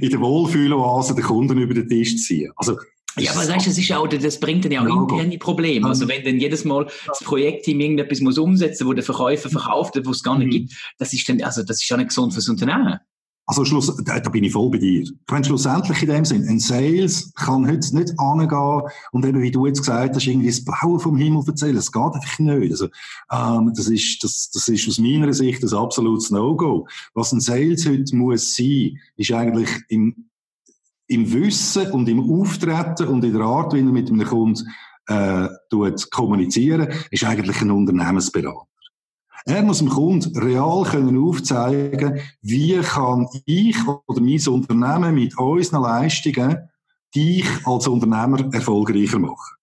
in 0.00 0.10
der 0.10 0.20
Wohlfühloase 0.20 1.14
den 1.14 1.24
Kunden 1.24 1.58
über 1.58 1.74
den 1.74 1.88
Tisch 1.88 2.16
ziehen. 2.16 2.52
Also 2.56 2.78
ja, 3.18 3.32
aber 3.32 3.48
weißt, 3.48 3.66
das 3.66 3.78
ist 3.78 3.92
auch, 3.92 4.06
das 4.06 4.40
bringt 4.40 4.64
dann 4.64 4.72
ja 4.72 4.82
auch 4.82 4.86
ja, 4.86 5.02
interne 5.02 5.38
Probleme. 5.38 5.88
Also 5.88 6.06
wenn 6.08 6.24
dann 6.24 6.38
jedes 6.38 6.64
Mal 6.64 6.86
das 7.06 7.20
Projektteam 7.20 7.80
irgendetwas 7.80 8.20
muss 8.20 8.38
umsetzen, 8.38 8.86
wo 8.86 8.92
der 8.92 9.04
Verkäufer 9.04 9.48
verkauft, 9.48 9.98
wo 10.04 10.10
es 10.10 10.22
gar 10.22 10.38
nicht 10.38 10.48
mhm. 10.48 10.50
gibt, 10.50 10.74
das 10.98 11.12
ist 11.12 11.28
dann, 11.28 11.42
also 11.42 11.62
das 11.62 11.82
ist 11.82 11.88
ja 11.88 11.96
nicht 11.96 12.08
gesund 12.08 12.32
fürs 12.32 12.48
Unternehmen. 12.48 12.98
Also 13.48 13.64
Schluss, 13.64 13.94
da, 14.04 14.18
da 14.18 14.28
bin 14.28 14.42
ich 14.42 14.52
voll 14.52 14.70
bei 14.70 14.78
dir. 14.78 15.02
Ich 15.02 15.12
meine, 15.30 15.44
schlussendlich 15.44 16.02
in 16.02 16.08
dem 16.08 16.24
Sinn, 16.24 16.48
ein 16.48 16.58
Sales 16.58 17.32
kann 17.34 17.66
heute 17.66 17.96
nicht 17.96 18.18
angehen 18.18 18.82
und 19.12 19.24
eben, 19.24 19.40
wie 19.40 19.52
du 19.52 19.66
jetzt 19.66 19.78
gesagt 19.78 20.16
hast, 20.16 20.26
irgendwie 20.26 20.48
das 20.48 20.64
Blaue 20.64 20.98
vom 20.98 21.16
Himmel 21.16 21.44
erzählen. 21.46 21.76
Das 21.76 21.92
geht 21.92 22.02
einfach 22.02 22.38
nicht. 22.40 22.72
Also, 22.72 22.88
ähm, 23.30 23.72
das 23.76 23.86
ist, 23.86 24.24
das, 24.24 24.50
das 24.50 24.66
ist 24.66 24.88
aus 24.88 24.98
meiner 24.98 25.32
Sicht 25.32 25.62
ein 25.62 25.72
absolutes 25.74 26.32
No-Go. 26.32 26.88
Was 27.14 27.32
ein 27.32 27.40
Sales 27.40 27.86
heute 27.86 28.16
muss 28.16 28.56
sein, 28.56 28.98
ist 29.16 29.30
eigentlich 29.30 29.70
im 29.90 30.25
im 31.08 31.32
Wissen 31.32 31.90
und 31.92 32.08
im 32.08 32.30
Auftreten 32.30 33.08
und 33.08 33.24
in 33.24 33.32
der 33.32 33.42
Art, 33.42 33.72
wie 33.72 33.80
er 33.80 33.84
mit 33.84 34.10
einem 34.10 34.26
Kunden 34.26 34.68
äh, 35.06 35.48
tut 35.70 36.10
kommunizieren, 36.10 36.88
ist 37.10 37.24
eigentlich 37.24 37.60
ein 37.60 37.70
Unternehmensberater. 37.70 38.66
Er 39.44 39.62
muss 39.62 39.78
dem 39.78 39.88
Kunden 39.88 40.36
real 40.36 40.82
können 40.82 41.22
aufzeigen, 41.22 42.18
wie 42.42 42.76
kann 42.80 43.28
ich 43.44 43.76
oder 43.86 44.20
mein 44.20 44.40
Unternehmen 44.48 45.14
mit 45.14 45.38
unseren 45.38 45.82
Leistungen 45.82 46.68
dich 47.14 47.46
als 47.64 47.86
Unternehmer 47.86 48.52
erfolgreicher 48.52 49.20
machen. 49.20 49.56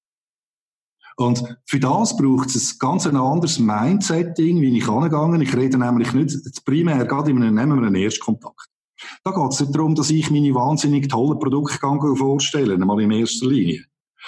Und 1.18 1.58
für 1.66 1.80
das 1.80 2.16
braucht 2.16 2.56
es 2.56 2.74
ein 2.74 2.80
ganz 2.80 3.06
anderes 3.06 3.60
Mindsetting, 3.60 4.62
wie 4.62 4.78
ich 4.78 4.88
angegangen. 4.88 5.42
Ich 5.42 5.56
rede 5.56 5.78
nämlich 5.78 6.14
nicht 6.14 6.66
primär 6.66 7.06
gerade 7.06 7.32
in 7.32 7.44
einem, 7.44 7.54
nehmen 7.54 7.80
wir 7.80 7.88
einen 7.88 7.96
Erstkontakt. 7.96 8.70
Da 9.24 9.32
geht 9.32 9.52
es 9.52 9.60
nicht 9.60 9.76
darum, 9.76 9.96
dass 9.96 10.10
ich 10.10 10.30
meine 10.32 10.54
wahnsinnig 10.54 11.10
tollen 11.10 11.40
Produkte 11.40 11.80
vorstelle, 12.16 12.78
mal 12.78 13.02
in 13.02 13.12
erster 13.12 13.48
Linie. 13.48 13.84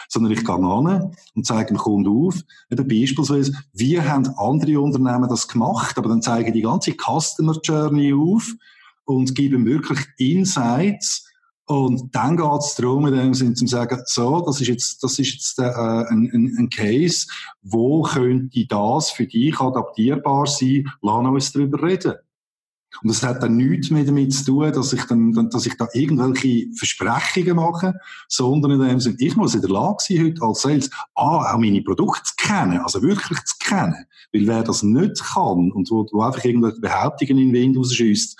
Sondern 0.09 0.33
ich 0.33 0.43
gehe 0.43 0.55
an 0.55 1.13
und 1.35 1.45
zeige 1.45 1.73
dem 1.73 1.77
Kunden 1.77 2.09
auf, 2.09 2.35
eben 2.69 2.87
beispielsweise, 2.87 3.53
wie 3.73 3.99
haben 4.01 4.27
andere 4.37 4.81
Unternehmen 4.81 5.29
das 5.29 5.47
gemacht, 5.47 5.97
aber 5.97 6.09
dann 6.09 6.21
zeige 6.21 6.49
ich 6.49 6.53
die 6.53 6.61
ganze 6.61 6.93
Customer 6.93 7.57
Journey 7.63 8.13
auf 8.13 8.53
und 9.05 9.35
gebe 9.35 9.55
ihm 9.55 9.65
wirklich 9.65 9.99
Insights, 10.17 11.25
und 11.67 12.13
dann 12.13 12.37
geht 12.37 12.59
es 12.59 12.75
darum, 12.75 13.07
in 13.07 13.15
dem 13.15 13.33
Sinne 13.33 13.55
zu 13.55 13.65
sagen, 13.65 13.99
so, 14.05 14.43
das 14.45 14.61
ist 14.61 14.67
jetzt, 14.67 15.03
das 15.03 15.17
ist 15.17 15.33
jetzt 15.33 15.59
äh, 15.59 15.63
ein, 15.63 16.29
ein, 16.31 16.55
ein 16.59 16.69
Case, 16.69 17.25
wo 17.63 18.03
könnte 18.03 18.67
das 18.67 19.09
für 19.09 19.25
dich 19.25 19.59
adaptierbar 19.59 20.45
sein? 20.45 20.91
Lass 21.01 21.25
uns 21.25 21.51
darüber 21.53 21.81
reden. 21.81 22.13
Und 23.01 23.09
das 23.09 23.23
hat 23.23 23.43
dann 23.43 23.57
nichts 23.57 23.89
mehr 23.89 24.03
damit 24.03 24.33
zu 24.33 24.45
tun, 24.45 24.71
dass 24.71 24.93
ich 24.93 25.03
dann, 25.05 25.49
dass 25.49 25.65
ich 25.65 25.75
da 25.77 25.87
irgendwelche 25.93 26.67
Versprechungen 26.75 27.55
mache, 27.55 27.93
sondern 28.27 28.71
in 28.71 28.79
dem 28.79 28.99
Sinne, 28.99 29.17
ich 29.19 29.35
muss 29.35 29.55
in 29.55 29.61
der 29.61 29.69
Lage 29.69 29.97
sein, 29.99 30.23
heute 30.23 30.41
als 30.41 30.61
Sales, 30.61 30.89
ah, 31.15 31.53
auch 31.53 31.57
meine 31.57 31.81
Produkte 31.81 32.23
zu 32.23 32.33
kennen, 32.37 32.79
also 32.79 33.01
wirklich 33.01 33.39
zu 33.43 33.55
kennen. 33.59 34.05
Weil 34.33 34.47
wer 34.47 34.63
das 34.63 34.83
nicht 34.83 35.23
kann 35.23 35.71
und 35.71 35.89
wo, 35.91 36.05
wo 36.11 36.21
einfach 36.21 36.43
irgendwelche 36.43 36.79
Behauptungen 36.79 37.37
in 37.37 37.53
den 37.53 37.61
Wind 37.61 37.77
rausschießt, 37.77 38.37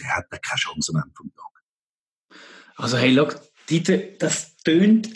der 0.00 0.16
hat 0.16 0.30
keine 0.30 0.58
Chance 0.58 0.92
am 0.94 1.02
Ende 1.02 1.14
vom 1.16 1.30
Tag. 1.34 2.38
Also 2.76 2.96
hey, 2.96 3.12
look, 3.12 3.40
Dieter, 3.68 3.98
das 4.18 4.56
tönt, 4.58 5.08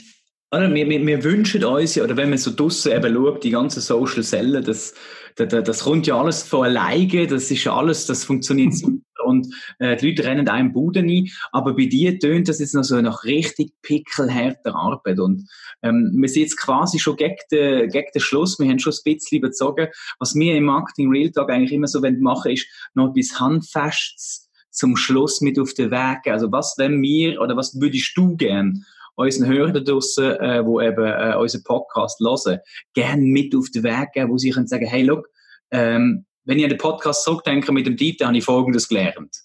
oder? 0.53 0.73
Wir, 0.73 0.89
wir, 0.89 1.05
wir 1.05 1.25
wünschen 1.25 1.65
uns 1.65 1.95
ja, 1.95 2.05
oder 2.05 2.17
wenn 2.17 2.29
man 2.29 2.39
so 2.39 2.53
draussen 2.55 2.93
eben 2.93 3.15
schaut, 3.15 3.45
die 3.45 3.51
ganzen 3.51 3.81
Social 3.81 4.23
Cellen, 4.23 4.63
das, 4.65 4.95
das, 5.37 5.65
das 5.65 5.81
kommt 5.81 6.07
ja 6.07 6.21
alles 6.21 6.43
von 6.43 6.65
alleine, 6.65 7.27
das 7.27 7.51
ist 7.51 7.65
ja 7.65 7.75
alles, 7.75 8.07
das 8.07 8.25
funktioniert 8.25 8.75
super 8.75 9.01
und 9.25 9.47
äh, 9.79 9.97
die 9.97 10.11
Leute 10.11 10.25
rennen 10.25 10.49
einem 10.49 10.73
Buden 10.73 11.09
ein, 11.09 11.29
aber 11.53 11.75
bei 11.75 11.87
dir 11.87 12.19
tönt 12.19 12.49
das 12.49 12.59
jetzt 12.59 12.75
noch 12.75 12.85
so 12.85 13.01
nach 13.01 13.25
richtig 13.25 13.73
pickelhärter 13.83 14.75
Arbeit 14.75 15.19
und 15.19 15.49
ähm, 15.83 16.13
wir 16.15 16.29
sind 16.29 16.43
jetzt 16.43 16.59
quasi 16.59 16.99
schon 16.99 17.17
gegen 17.17 17.37
den, 17.51 17.89
gegen 17.89 18.09
den 18.15 18.21
Schluss, 18.21 18.59
wir 18.59 18.69
haben 18.69 18.79
schon 18.79 18.93
ein 18.93 19.15
bisschen 19.15 19.39
überzogen, 19.39 19.89
was 20.19 20.35
wir 20.35 20.55
im 20.55 20.65
Marketing 20.65 21.11
Real 21.11 21.31
Talk 21.31 21.51
eigentlich 21.51 21.73
immer 21.73 21.89
so 21.89 22.01
machen 22.01 22.53
ist, 22.53 22.67
noch 22.95 23.15
etwas 23.15 23.41
Handfestes 23.41 24.51
zum 24.71 24.97
Schluss 24.97 25.41
mit 25.41 25.59
auf 25.59 25.75
den 25.75 25.91
Weg 25.91 26.27
Also 26.27 26.51
was 26.51 26.75
wenn 26.79 27.01
wir, 27.03 27.41
oder 27.41 27.57
was 27.57 27.79
würdest 27.81 28.17
du 28.17 28.37
gern 28.37 28.85
unseren 29.15 29.49
Hörern 29.49 29.75
da 29.75 29.81
draussen, 29.81 30.25
äh, 30.25 30.65
wo 30.65 30.81
eben 30.81 31.05
äh, 31.05 31.37
unseren 31.37 31.63
Podcast 31.65 32.21
hören, 32.21 32.61
gern 32.95 33.23
mit 33.23 33.55
auf 33.55 33.71
den 33.71 33.83
Weg 33.83 34.13
geben, 34.13 34.31
wo 34.31 34.39
sie 34.39 34.51
können 34.51 34.67
sagen, 34.67 34.87
hey, 34.87 35.03
look, 35.03 35.29
ähm, 35.71 36.25
wenn 36.45 36.59
ich 36.59 36.65
an 36.65 36.71
den 36.71 36.79
Podcast 36.79 37.25
zurückdenke 37.25 37.73
mit 37.73 37.87
dem 37.87 37.97
Dieter, 37.97 38.27
habe 38.27 38.37
ich 38.37 38.45
Folgendes 38.45 38.89
gelernt. 38.89 39.37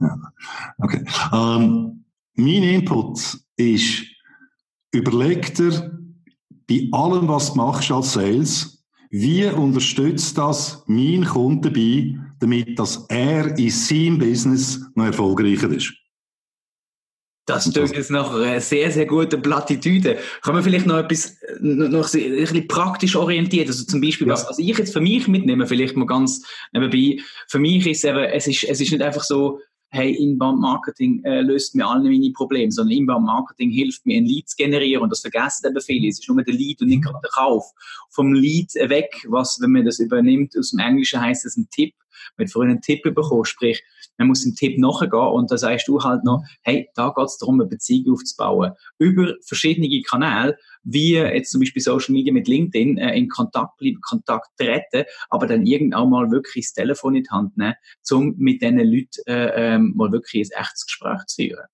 Ja. 0.00 0.16
Okay. 0.78 1.04
Ähm, 1.32 2.04
mein 2.34 2.62
Input 2.62 3.38
ist, 3.56 4.04
überleg 4.92 5.54
dir 5.54 5.98
bei 6.68 6.88
allem, 6.92 7.28
was 7.28 7.52
du 7.52 7.56
machst 7.56 7.90
als 7.90 8.12
Sales, 8.12 8.84
wie 9.10 9.46
unterstützt 9.46 10.36
das 10.36 10.82
mein 10.86 11.24
Kunde 11.24 11.70
dabei, 11.70 12.18
damit 12.40 12.78
dass 12.78 13.06
er 13.08 13.56
in 13.56 13.70
seinem 13.70 14.18
Business 14.18 14.80
noch 14.94 15.04
erfolgreicher 15.04 15.70
ist? 15.70 15.92
Das 17.46 17.70
klingt 17.70 17.94
jetzt 17.94 18.10
nach 18.10 18.34
einer 18.34 18.60
sehr, 18.60 18.90
sehr 18.90 19.04
guten 19.04 19.42
Plattitüde. 19.42 20.16
Kann 20.42 20.54
man 20.54 20.62
vielleicht 20.62 20.86
noch 20.86 20.96
etwas, 20.96 21.36
noch 21.60 22.14
ein 22.14 22.36
bisschen 22.36 22.68
praktisch 22.68 23.16
orientiert? 23.16 23.68
Also 23.68 23.84
zum 23.84 24.00
Beispiel, 24.00 24.26
ja. 24.26 24.32
was, 24.32 24.48
was 24.48 24.58
ich 24.58 24.78
jetzt 24.78 24.94
für 24.94 25.00
mich 25.00 25.28
mitnehme, 25.28 25.66
vielleicht 25.66 25.94
mal 25.96 26.06
ganz 26.06 26.42
nebenbei. 26.72 27.22
Für 27.48 27.58
mich 27.58 27.86
ist 27.86 28.04
eben, 28.04 28.24
es 28.24 28.46
ist, 28.46 28.64
es 28.64 28.80
ist 28.80 28.92
nicht 28.92 29.02
einfach 29.02 29.24
so, 29.24 29.60
hey, 29.94 30.12
Inbound 30.12 30.60
Marketing 30.60 31.22
äh, 31.24 31.42
löst 31.42 31.74
mir 31.74 31.86
alle 31.86 32.10
meine 32.10 32.32
Probleme, 32.32 32.72
sondern 32.72 32.96
Inbound 32.96 33.26
Marketing 33.26 33.70
hilft 33.70 34.04
mir, 34.06 34.16
ein 34.16 34.24
Lead 34.24 34.48
zu 34.48 34.56
generieren 34.56 35.02
und 35.02 35.10
das 35.10 35.20
vergessen 35.20 35.66
eben 35.66 35.80
viele. 35.80 36.08
Es 36.08 36.18
ist 36.18 36.28
nur 36.28 36.42
der 36.42 36.52
Lead 36.52 36.80
und 36.80 36.88
nicht 36.88 37.04
gerade 37.04 37.20
der 37.22 37.30
Kauf. 37.30 37.64
Vom 38.10 38.32
Lead 38.32 38.74
weg, 38.74 39.24
was, 39.28 39.60
wenn 39.60 39.70
man 39.70 39.84
das 39.84 40.00
übernimmt, 40.00 40.58
aus 40.58 40.70
dem 40.70 40.80
Englischen 40.80 41.20
heißt 41.20 41.46
es 41.46 41.56
ein 41.56 41.68
Tipp, 41.70 41.94
wenn 42.36 42.46
du 42.46 42.52
vorhin 42.52 42.72
einen 42.72 42.82
Tipp 42.82 43.02
bekommst, 43.02 43.52
sprich, 43.52 43.82
man 44.18 44.28
muss 44.28 44.42
dem 44.42 44.54
Tipp 44.54 44.78
nachgehen 44.78 45.12
und 45.12 45.50
da 45.50 45.58
sagst 45.58 45.88
du 45.88 46.02
halt 46.02 46.24
noch, 46.24 46.42
hey, 46.62 46.88
da 46.94 47.12
geht 47.14 47.26
es 47.26 47.38
darum, 47.38 47.60
eine 47.60 47.68
Beziehung 47.68 48.14
aufzubauen. 48.14 48.72
Über 48.98 49.34
verschiedene 49.46 50.02
Kanäle, 50.02 50.56
wie 50.82 51.14
jetzt 51.14 51.50
zum 51.50 51.60
Beispiel 51.60 51.82
Social 51.82 52.12
Media 52.12 52.32
mit 52.32 52.48
LinkedIn, 52.48 52.98
äh, 52.98 53.16
in 53.16 53.28
Kontakt 53.28 53.76
bleiben, 53.78 54.00
Kontakt 54.00 54.48
treten, 54.58 55.04
aber 55.30 55.46
dann 55.46 55.66
irgendwann 55.66 56.10
mal 56.10 56.30
wirklich 56.30 56.66
das 56.66 56.74
Telefon 56.74 57.16
in 57.16 57.24
die 57.24 57.30
Hand 57.30 57.56
nehmen, 57.56 57.74
um 58.10 58.34
mit 58.36 58.62
diesen 58.62 58.78
Leuten 58.78 59.22
äh, 59.26 59.74
ähm, 59.74 59.92
mal 59.96 60.12
wirklich 60.12 60.50
ein 60.52 60.60
echtes 60.60 60.86
Gespräch 60.86 61.24
zu 61.26 61.42
führen. 61.42 61.64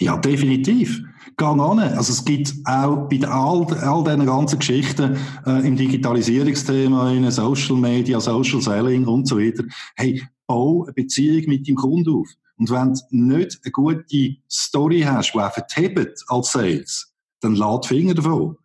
Ja, 0.00 0.16
definitiv. 0.16 1.00
Gang 1.36 1.60
an. 1.60 1.78
Also 1.78 2.12
es 2.12 2.24
gibt 2.24 2.52
auch 2.64 3.08
bei 3.08 3.20
all, 3.22 3.66
all 3.78 4.02
diesen 4.02 4.26
ganzen 4.26 4.58
Geschichten 4.58 5.16
äh, 5.46 5.64
im 5.66 5.76
Digitalisierungsthema, 5.76 7.12
in 7.12 7.30
Social 7.30 7.76
Media, 7.76 8.20
Social 8.20 8.60
Selling 8.60 9.06
und 9.06 9.28
so 9.28 9.38
weiter. 9.38 9.62
Hey, 9.94 10.20
bau 10.52 10.84
eine 10.84 10.92
Beziehung 10.92 11.48
mit 11.48 11.66
dem 11.66 11.76
Kunden 11.76 12.14
auf. 12.14 12.28
Und 12.56 12.70
wenn 12.70 12.94
du 12.94 13.00
nicht 13.10 13.60
eine 13.64 13.72
gute 13.72 14.36
Story 14.50 15.00
hast, 15.00 15.32
die 15.32 15.38
auch 15.38 15.52
vertippt 15.52 16.24
als 16.28 16.52
Sales, 16.52 17.12
dann 17.40 17.56
lad 17.56 17.86
Finger 17.86 18.14
davon. 18.14 18.56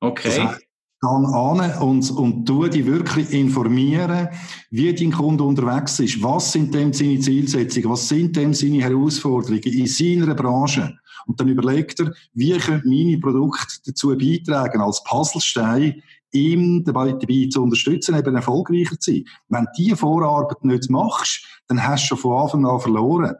Okay. 0.00 0.28
Das 0.28 0.38
heißt, 0.38 0.60
Gang 1.00 1.26
an 1.34 1.82
und, 1.82 2.10
und 2.12 2.46
tu 2.46 2.66
dich 2.66 2.86
wirklich 2.86 3.30
informieren, 3.32 4.28
wie 4.70 4.94
dein 4.94 5.12
Kunde 5.12 5.44
unterwegs 5.44 6.00
ist. 6.00 6.22
Was 6.22 6.52
sind 6.52 6.72
denn 6.72 6.94
seine 6.94 7.18
Zielsetzungen? 7.18 7.90
Was 7.90 8.08
sind 8.08 8.36
denn 8.36 8.54
seine 8.54 8.80
Herausforderungen 8.80 9.62
in 9.64 9.86
seiner 9.86 10.34
Branche? 10.34 10.96
Und 11.26 11.38
dann 11.38 11.48
überlegt 11.48 12.00
er, 12.00 12.14
wie 12.32 12.56
können 12.56 12.82
meine 12.86 13.18
Produkte 13.18 13.80
dazu 13.84 14.16
beitragen, 14.16 14.80
als 14.80 15.04
Puzzlestein, 15.04 16.02
ihm 16.34 16.84
dabei, 16.84 17.12
dabei 17.12 17.48
zu 17.50 17.62
unterstützen, 17.62 18.16
eben 18.16 18.36
erfolgreicher 18.36 18.98
zu 18.98 19.12
sein. 19.12 19.24
Wenn 19.48 19.64
du 19.64 19.70
diese 19.76 19.96
Vorarbeit 19.96 20.64
nicht 20.64 20.90
machst, 20.90 21.46
dann 21.68 21.82
hast 21.82 22.04
du 22.04 22.08
schon 22.08 22.18
von 22.18 22.42
Anfang 22.42 22.66
an 22.66 22.80
verloren. 22.80 23.36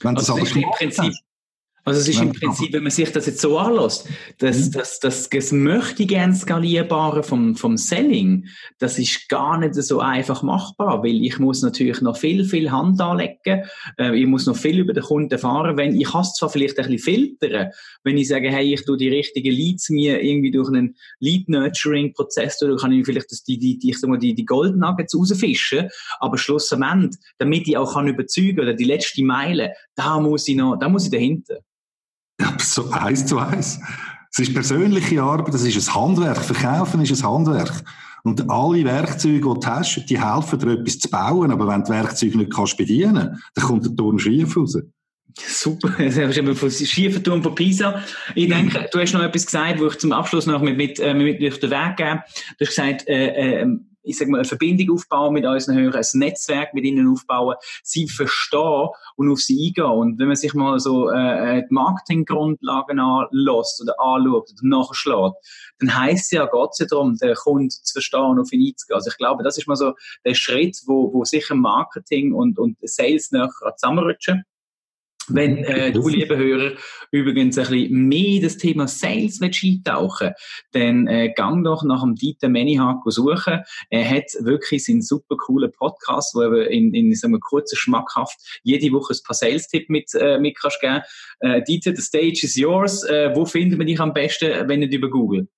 Wenn 0.00 0.16
also 0.16 0.36
das 0.36 0.52
aber 0.52 0.60
im 0.60 0.70
Prinzip, 0.70 1.14
also 1.84 2.00
es 2.00 2.08
ist 2.08 2.20
im 2.20 2.32
Prinzip, 2.32 2.72
wenn 2.72 2.82
man 2.82 2.92
sich 2.92 3.10
das 3.10 3.26
jetzt 3.26 3.40
so 3.40 3.58
anlässt, 3.58 4.06
das, 4.38 4.66
mhm. 4.66 4.72
das, 4.72 5.00
das, 5.00 5.28
das 5.30 5.52
möchte 5.52 6.04
gern 6.04 6.34
skalierbare 6.34 7.22
vom, 7.22 7.56
vom 7.56 7.76
Selling, 7.76 8.46
das 8.78 8.98
ist 8.98 9.28
gar 9.28 9.58
nicht 9.58 9.74
so 9.74 10.00
einfach 10.00 10.42
machbar, 10.42 11.02
weil 11.02 11.24
ich 11.24 11.38
muss 11.38 11.62
natürlich 11.62 12.00
noch 12.02 12.16
viel, 12.16 12.44
viel 12.44 12.70
Hand 12.70 13.00
anlegen, 13.00 13.64
äh, 13.98 14.14
ich 14.14 14.26
muss 14.26 14.46
noch 14.46 14.56
viel 14.56 14.78
über 14.78 14.92
den 14.92 15.04
Kunden 15.04 15.32
erfahren, 15.32 15.76
wenn, 15.76 15.98
ich 15.98 16.10
kann 16.10 16.20
es 16.20 16.34
zwar 16.34 16.50
vielleicht 16.50 16.78
ein 16.78 16.90
bisschen 16.90 17.38
filtern, 17.40 17.70
wenn 18.04 18.18
ich 18.18 18.28
sage, 18.28 18.50
hey, 18.50 18.74
ich 18.74 18.84
tue 18.84 18.96
die 18.96 19.08
richtigen 19.08 19.52
Leads 19.52 19.88
mir 19.88 20.22
irgendwie 20.22 20.50
durch 20.50 20.68
einen 20.68 20.96
Lead-Nurturing-Prozess, 21.20 22.62
oder 22.62 22.76
kann 22.76 22.92
ich 22.92 23.06
vielleicht 23.06 23.30
das, 23.30 23.42
die, 23.42 23.58
die, 23.58 23.78
die, 23.78 23.90
ich 23.90 24.00
sag 24.00 24.10
mal, 24.10 24.18
die, 24.18 24.34
die 24.34 24.44
Gold 24.44 24.76
Nuggets 24.76 25.16
rausfischen, 25.16 25.88
aber 26.18 26.36
schlussendlich, 26.36 26.80
damit 27.38 27.68
ich 27.68 27.76
auch 27.76 27.94
kann 27.94 28.08
überzeugen 28.08 28.60
oder 28.60 28.74
die 28.74 28.84
letzte 28.84 29.24
Meile, 29.24 29.72
da 29.94 30.20
muss 30.20 30.46
ich 30.48 30.56
noch, 30.56 30.76
da 30.76 30.88
muss 30.88 31.04
ich 31.04 31.10
dahinter. 31.10 31.58
So 32.58 32.90
eins 32.90 33.26
zu 33.26 33.38
eins. 33.38 33.80
Es 34.32 34.38
ist 34.38 34.54
persönliche 34.54 35.22
Arbeit, 35.22 35.54
es 35.54 35.64
ist 35.64 35.88
ein 35.88 35.94
Handwerk. 35.94 36.38
Verkaufen 36.38 37.00
ist 37.00 37.22
ein 37.22 37.28
Handwerk. 37.28 37.82
Und 38.22 38.50
alle 38.50 38.84
Werkzeuge, 38.84 39.38
die 39.38 39.60
du 39.60 39.66
hast, 39.66 40.04
die 40.08 40.22
helfen 40.22 40.58
dir 40.58 40.72
etwas 40.72 40.98
zu 40.98 41.10
bauen. 41.10 41.50
Aber 41.50 41.66
wenn 41.68 41.82
du 41.82 41.90
Werkzeuge 41.90 42.38
nicht 42.38 42.54
kannst 42.54 42.76
bedienen, 42.76 43.42
dann 43.54 43.64
kommt 43.64 43.84
der 43.84 43.96
Turm 43.96 44.18
schief 44.18 44.56
raus. 44.56 44.76
Super, 45.38 45.94
das 45.98 46.18
hast 46.18 46.36
du 46.36 46.54
von 46.54 46.70
schiefen 46.70 47.22
Turm 47.24 47.42
von 47.42 47.54
Pisa. 47.54 48.02
Ich 48.34 48.48
denke, 48.48 48.88
du 48.92 48.98
hast 48.98 49.14
noch 49.14 49.22
etwas 49.22 49.46
gesagt, 49.46 49.80
wo 49.80 49.86
ich 49.86 49.98
zum 49.98 50.12
Abschluss 50.12 50.46
noch 50.46 50.60
mit, 50.60 50.76
mit, 50.76 50.98
äh, 51.00 51.14
mit 51.14 51.42
auf 51.52 51.58
den 51.58 51.70
Weg 51.70 51.96
gebe. 51.96 52.22
Du 52.58 52.66
hast 52.66 52.76
gesagt, 52.76 53.08
äh, 53.08 53.62
äh, 53.62 53.66
ich 54.02 54.18
sag 54.18 54.28
mal, 54.28 54.38
eine 54.38 54.44
Verbindung 54.44 54.96
aufbauen 54.96 55.34
mit 55.34 55.44
unseren 55.44 55.76
Hörern, 55.76 56.02
ein 56.02 56.18
Netzwerk 56.18 56.74
mit 56.74 56.84
ihnen 56.84 57.08
aufbauen, 57.08 57.56
sie 57.82 58.08
verstehen 58.08 58.88
und 59.16 59.30
auf 59.30 59.40
sie 59.40 59.68
eingehen. 59.68 59.84
Und 59.84 60.18
wenn 60.18 60.28
man 60.28 60.36
sich 60.36 60.54
mal 60.54 60.78
so 60.78 61.10
äh, 61.10 61.58
äh 61.58 61.62
die 61.62 61.74
Marketinggrundlagen 61.74 62.98
anlässt 62.98 63.82
oder 63.82 63.94
anschaut 63.98 64.50
oder 64.50 64.62
nachschlägt, 64.62 65.36
dann 65.78 65.98
heisst 65.98 66.24
es 66.24 66.30
ja, 66.32 66.46
geht 66.46 66.70
es 66.72 66.78
ja 66.78 66.86
darum, 66.86 67.16
den 67.16 67.34
Kunden 67.34 67.70
zu 67.70 67.92
verstehen 67.92 68.20
und 68.20 68.40
auf 68.40 68.52
ihn 68.52 68.66
einzugehen. 68.66 68.96
Also 68.96 69.10
ich 69.10 69.16
glaube, 69.16 69.42
das 69.42 69.58
ist 69.58 69.66
mal 69.66 69.76
so 69.76 69.94
der 70.24 70.34
Schritt, 70.34 70.76
wo, 70.86 71.12
wo 71.12 71.24
sicher 71.24 71.54
Marketing 71.54 72.32
und, 72.32 72.58
und 72.58 72.76
Sales 72.82 73.30
nachher 73.30 73.76
zusammenrutschen. 73.76 74.44
Wenn 75.32 75.58
äh, 75.58 75.92
du, 75.92 76.08
liebe 76.08 76.36
Hörer, 76.36 76.72
übrigens 77.10 77.58
ein 77.58 77.66
bisschen 77.66 78.08
mehr 78.08 78.42
das 78.42 78.56
Thema 78.56 78.88
Sales 78.88 79.40
eintauchen 79.40 80.32
dann 80.72 81.06
äh, 81.06 81.32
gang 81.34 81.64
doch 81.64 81.82
nach 81.84 82.02
dem 82.02 82.14
Dieter 82.14 82.48
Menihack 82.48 82.98
suchen. 83.06 83.60
Er 83.90 84.08
hat 84.08 84.26
wirklich 84.40 84.84
seinen 84.84 85.02
super 85.02 85.36
coolen 85.36 85.72
Podcast, 85.72 86.34
wo 86.34 86.42
er 86.42 86.68
in, 86.70 86.94
in 86.94 87.14
so 87.14 87.26
einem 87.26 87.40
kurzen 87.40 87.76
schmackhaft 87.76 88.38
jede 88.62 88.92
Woche 88.92 89.14
ein 89.14 89.20
paar 89.24 89.34
Sales-Tipps 89.34 89.88
mit, 89.88 90.14
äh, 90.14 90.38
mit 90.38 90.58
kannst 90.58 90.80
geben. 90.80 91.00
Äh, 91.40 91.62
Dieter, 91.62 91.94
the 91.94 92.02
stage 92.02 92.40
is 92.42 92.56
yours. 92.56 93.04
Äh, 93.04 93.30
wo 93.34 93.44
findet 93.44 93.78
man 93.78 93.86
dich 93.86 94.00
am 94.00 94.12
besten, 94.12 94.68
wenn 94.68 94.80
nicht 94.80 94.92
über 94.94 95.10
Google? 95.10 95.48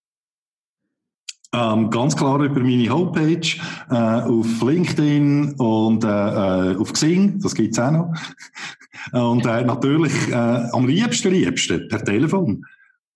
Ähm, 1.55 1.91
ganz 1.91 2.17
klar 2.17 2.41
über 2.41 2.61
meine 2.61 2.89
Homepage, 2.89 3.59
äh, 3.91 3.95
auf 3.95 4.63
LinkedIn 4.63 5.53
und 5.59 6.03
äh, 6.03 6.09
äh 6.09 6.77
auf 6.77 6.93
Xing, 6.95 7.41
das 7.41 7.55
gibt's 7.55 7.79
auch 7.79 7.91
noch. 7.91 8.15
Und 9.13 9.45
äh, 9.47 9.65
natürlich 9.65 10.13
äh, 10.29 10.35
am 10.35 10.87
liebsten, 10.87 11.33
liebsten 11.33 11.89
per 11.89 12.05
Telefon. 12.05 12.65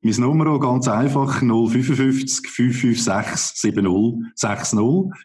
Mein 0.07 0.15
Nummer 0.21 0.61
ganz 0.61 0.87
einfach 0.87 1.41
055 1.41 2.49
556 2.49 3.59
7060. 3.61 4.79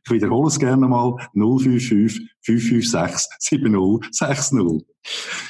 Ich 0.06 0.12
wiederhole 0.12 0.48
es 0.48 0.58
gerne 0.58 0.88
mal 0.88 1.18
055 1.36 2.28
556 2.42 3.28
7060. 3.38 4.88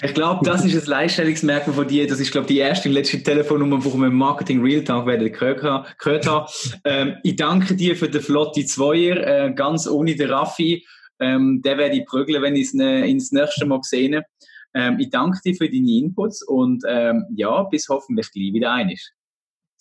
Ich 0.04 0.14
glaube, 0.14 0.44
das 0.44 0.66
ist 0.66 0.84
ein 0.84 0.90
Leistungsmerkmal 0.90 1.74
von 1.74 1.88
dir. 1.88 2.08
Das 2.08 2.20
ist, 2.20 2.34
glaube 2.34 2.48
ich, 2.48 2.56
die 2.56 2.60
erste 2.60 2.90
und 2.90 2.96
letzte 2.96 3.24
Telefonnummer, 3.24 3.80
die 3.80 3.94
wir 3.94 4.08
im 4.08 4.16
Marketing 4.16 4.62
Real 4.62 4.84
Talk 4.84 5.06
werden 5.06 5.32
gehört 5.32 6.28
haben. 6.28 6.48
Ähm, 6.84 7.16
ich 7.24 7.38
danke 7.38 7.78
dir 7.78 7.96
für 7.96 8.10
den 8.10 8.22
flotte 8.22 8.66
Zweier, 8.66 9.46
äh, 9.46 9.54
ganz 9.54 9.88
ohne 9.88 10.14
den 10.14 10.30
Raffi. 10.30 10.86
Ähm, 11.22 11.62
der 11.64 11.78
werde 11.78 11.96
ich 11.96 12.06
prügeln, 12.06 12.42
wenn 12.42 12.58
ich 12.58 12.68
es 12.68 12.74
ne, 12.74 13.08
ins 13.08 13.32
nächste 13.32 13.66
Mal 13.66 13.80
sehe. 13.84 14.26
Ähm, 14.74 15.00
ich 15.00 15.10
danke 15.10 15.40
dir 15.46 15.56
für 15.56 15.70
deine 15.70 15.90
Inputs 15.90 16.46
und 16.46 16.84
ähm, 16.86 17.24
ja, 17.34 17.64
bis 17.64 17.88
hoffentlich 17.88 18.30
gleich 18.30 18.52
wieder 18.52 18.74
einig. 18.74 19.14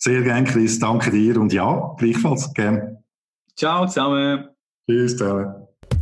Sehr 0.03 0.23
gern, 0.23 0.45
Chris. 0.45 0.79
Danke 0.79 1.11
dir 1.11 1.39
und 1.39 1.53
ja, 1.53 1.93
gleichfalls 1.97 2.51
gern. 2.53 2.97
Ciao 3.55 3.85
zusammen. 3.85 4.47
Tschüss 4.89 5.15
zusammen. 5.15 5.53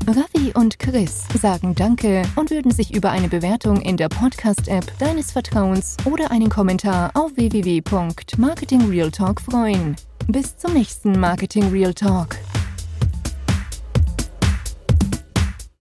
Ravi 0.07 0.53
und 0.55 0.79
Chris 0.79 1.25
sagen 1.39 1.75
Danke 1.75 2.23
und 2.35 2.49
würden 2.49 2.71
sich 2.71 2.95
über 2.95 3.11
eine 3.11 3.27
Bewertung 3.27 3.81
in 3.81 3.97
der 3.97 4.07
Podcast-App 4.07 4.97
deines 4.99 5.33
Vertrauens 5.33 5.97
oder 6.05 6.31
einen 6.31 6.47
Kommentar 6.49 7.11
auf 7.13 7.35
www.marketingrealtalk 7.35 9.41
freuen. 9.41 9.97
Bis 10.27 10.55
zum 10.57 10.73
nächsten 10.73 11.19
Marketing 11.19 11.69
Real 11.69 11.93
Talk. 11.93 12.37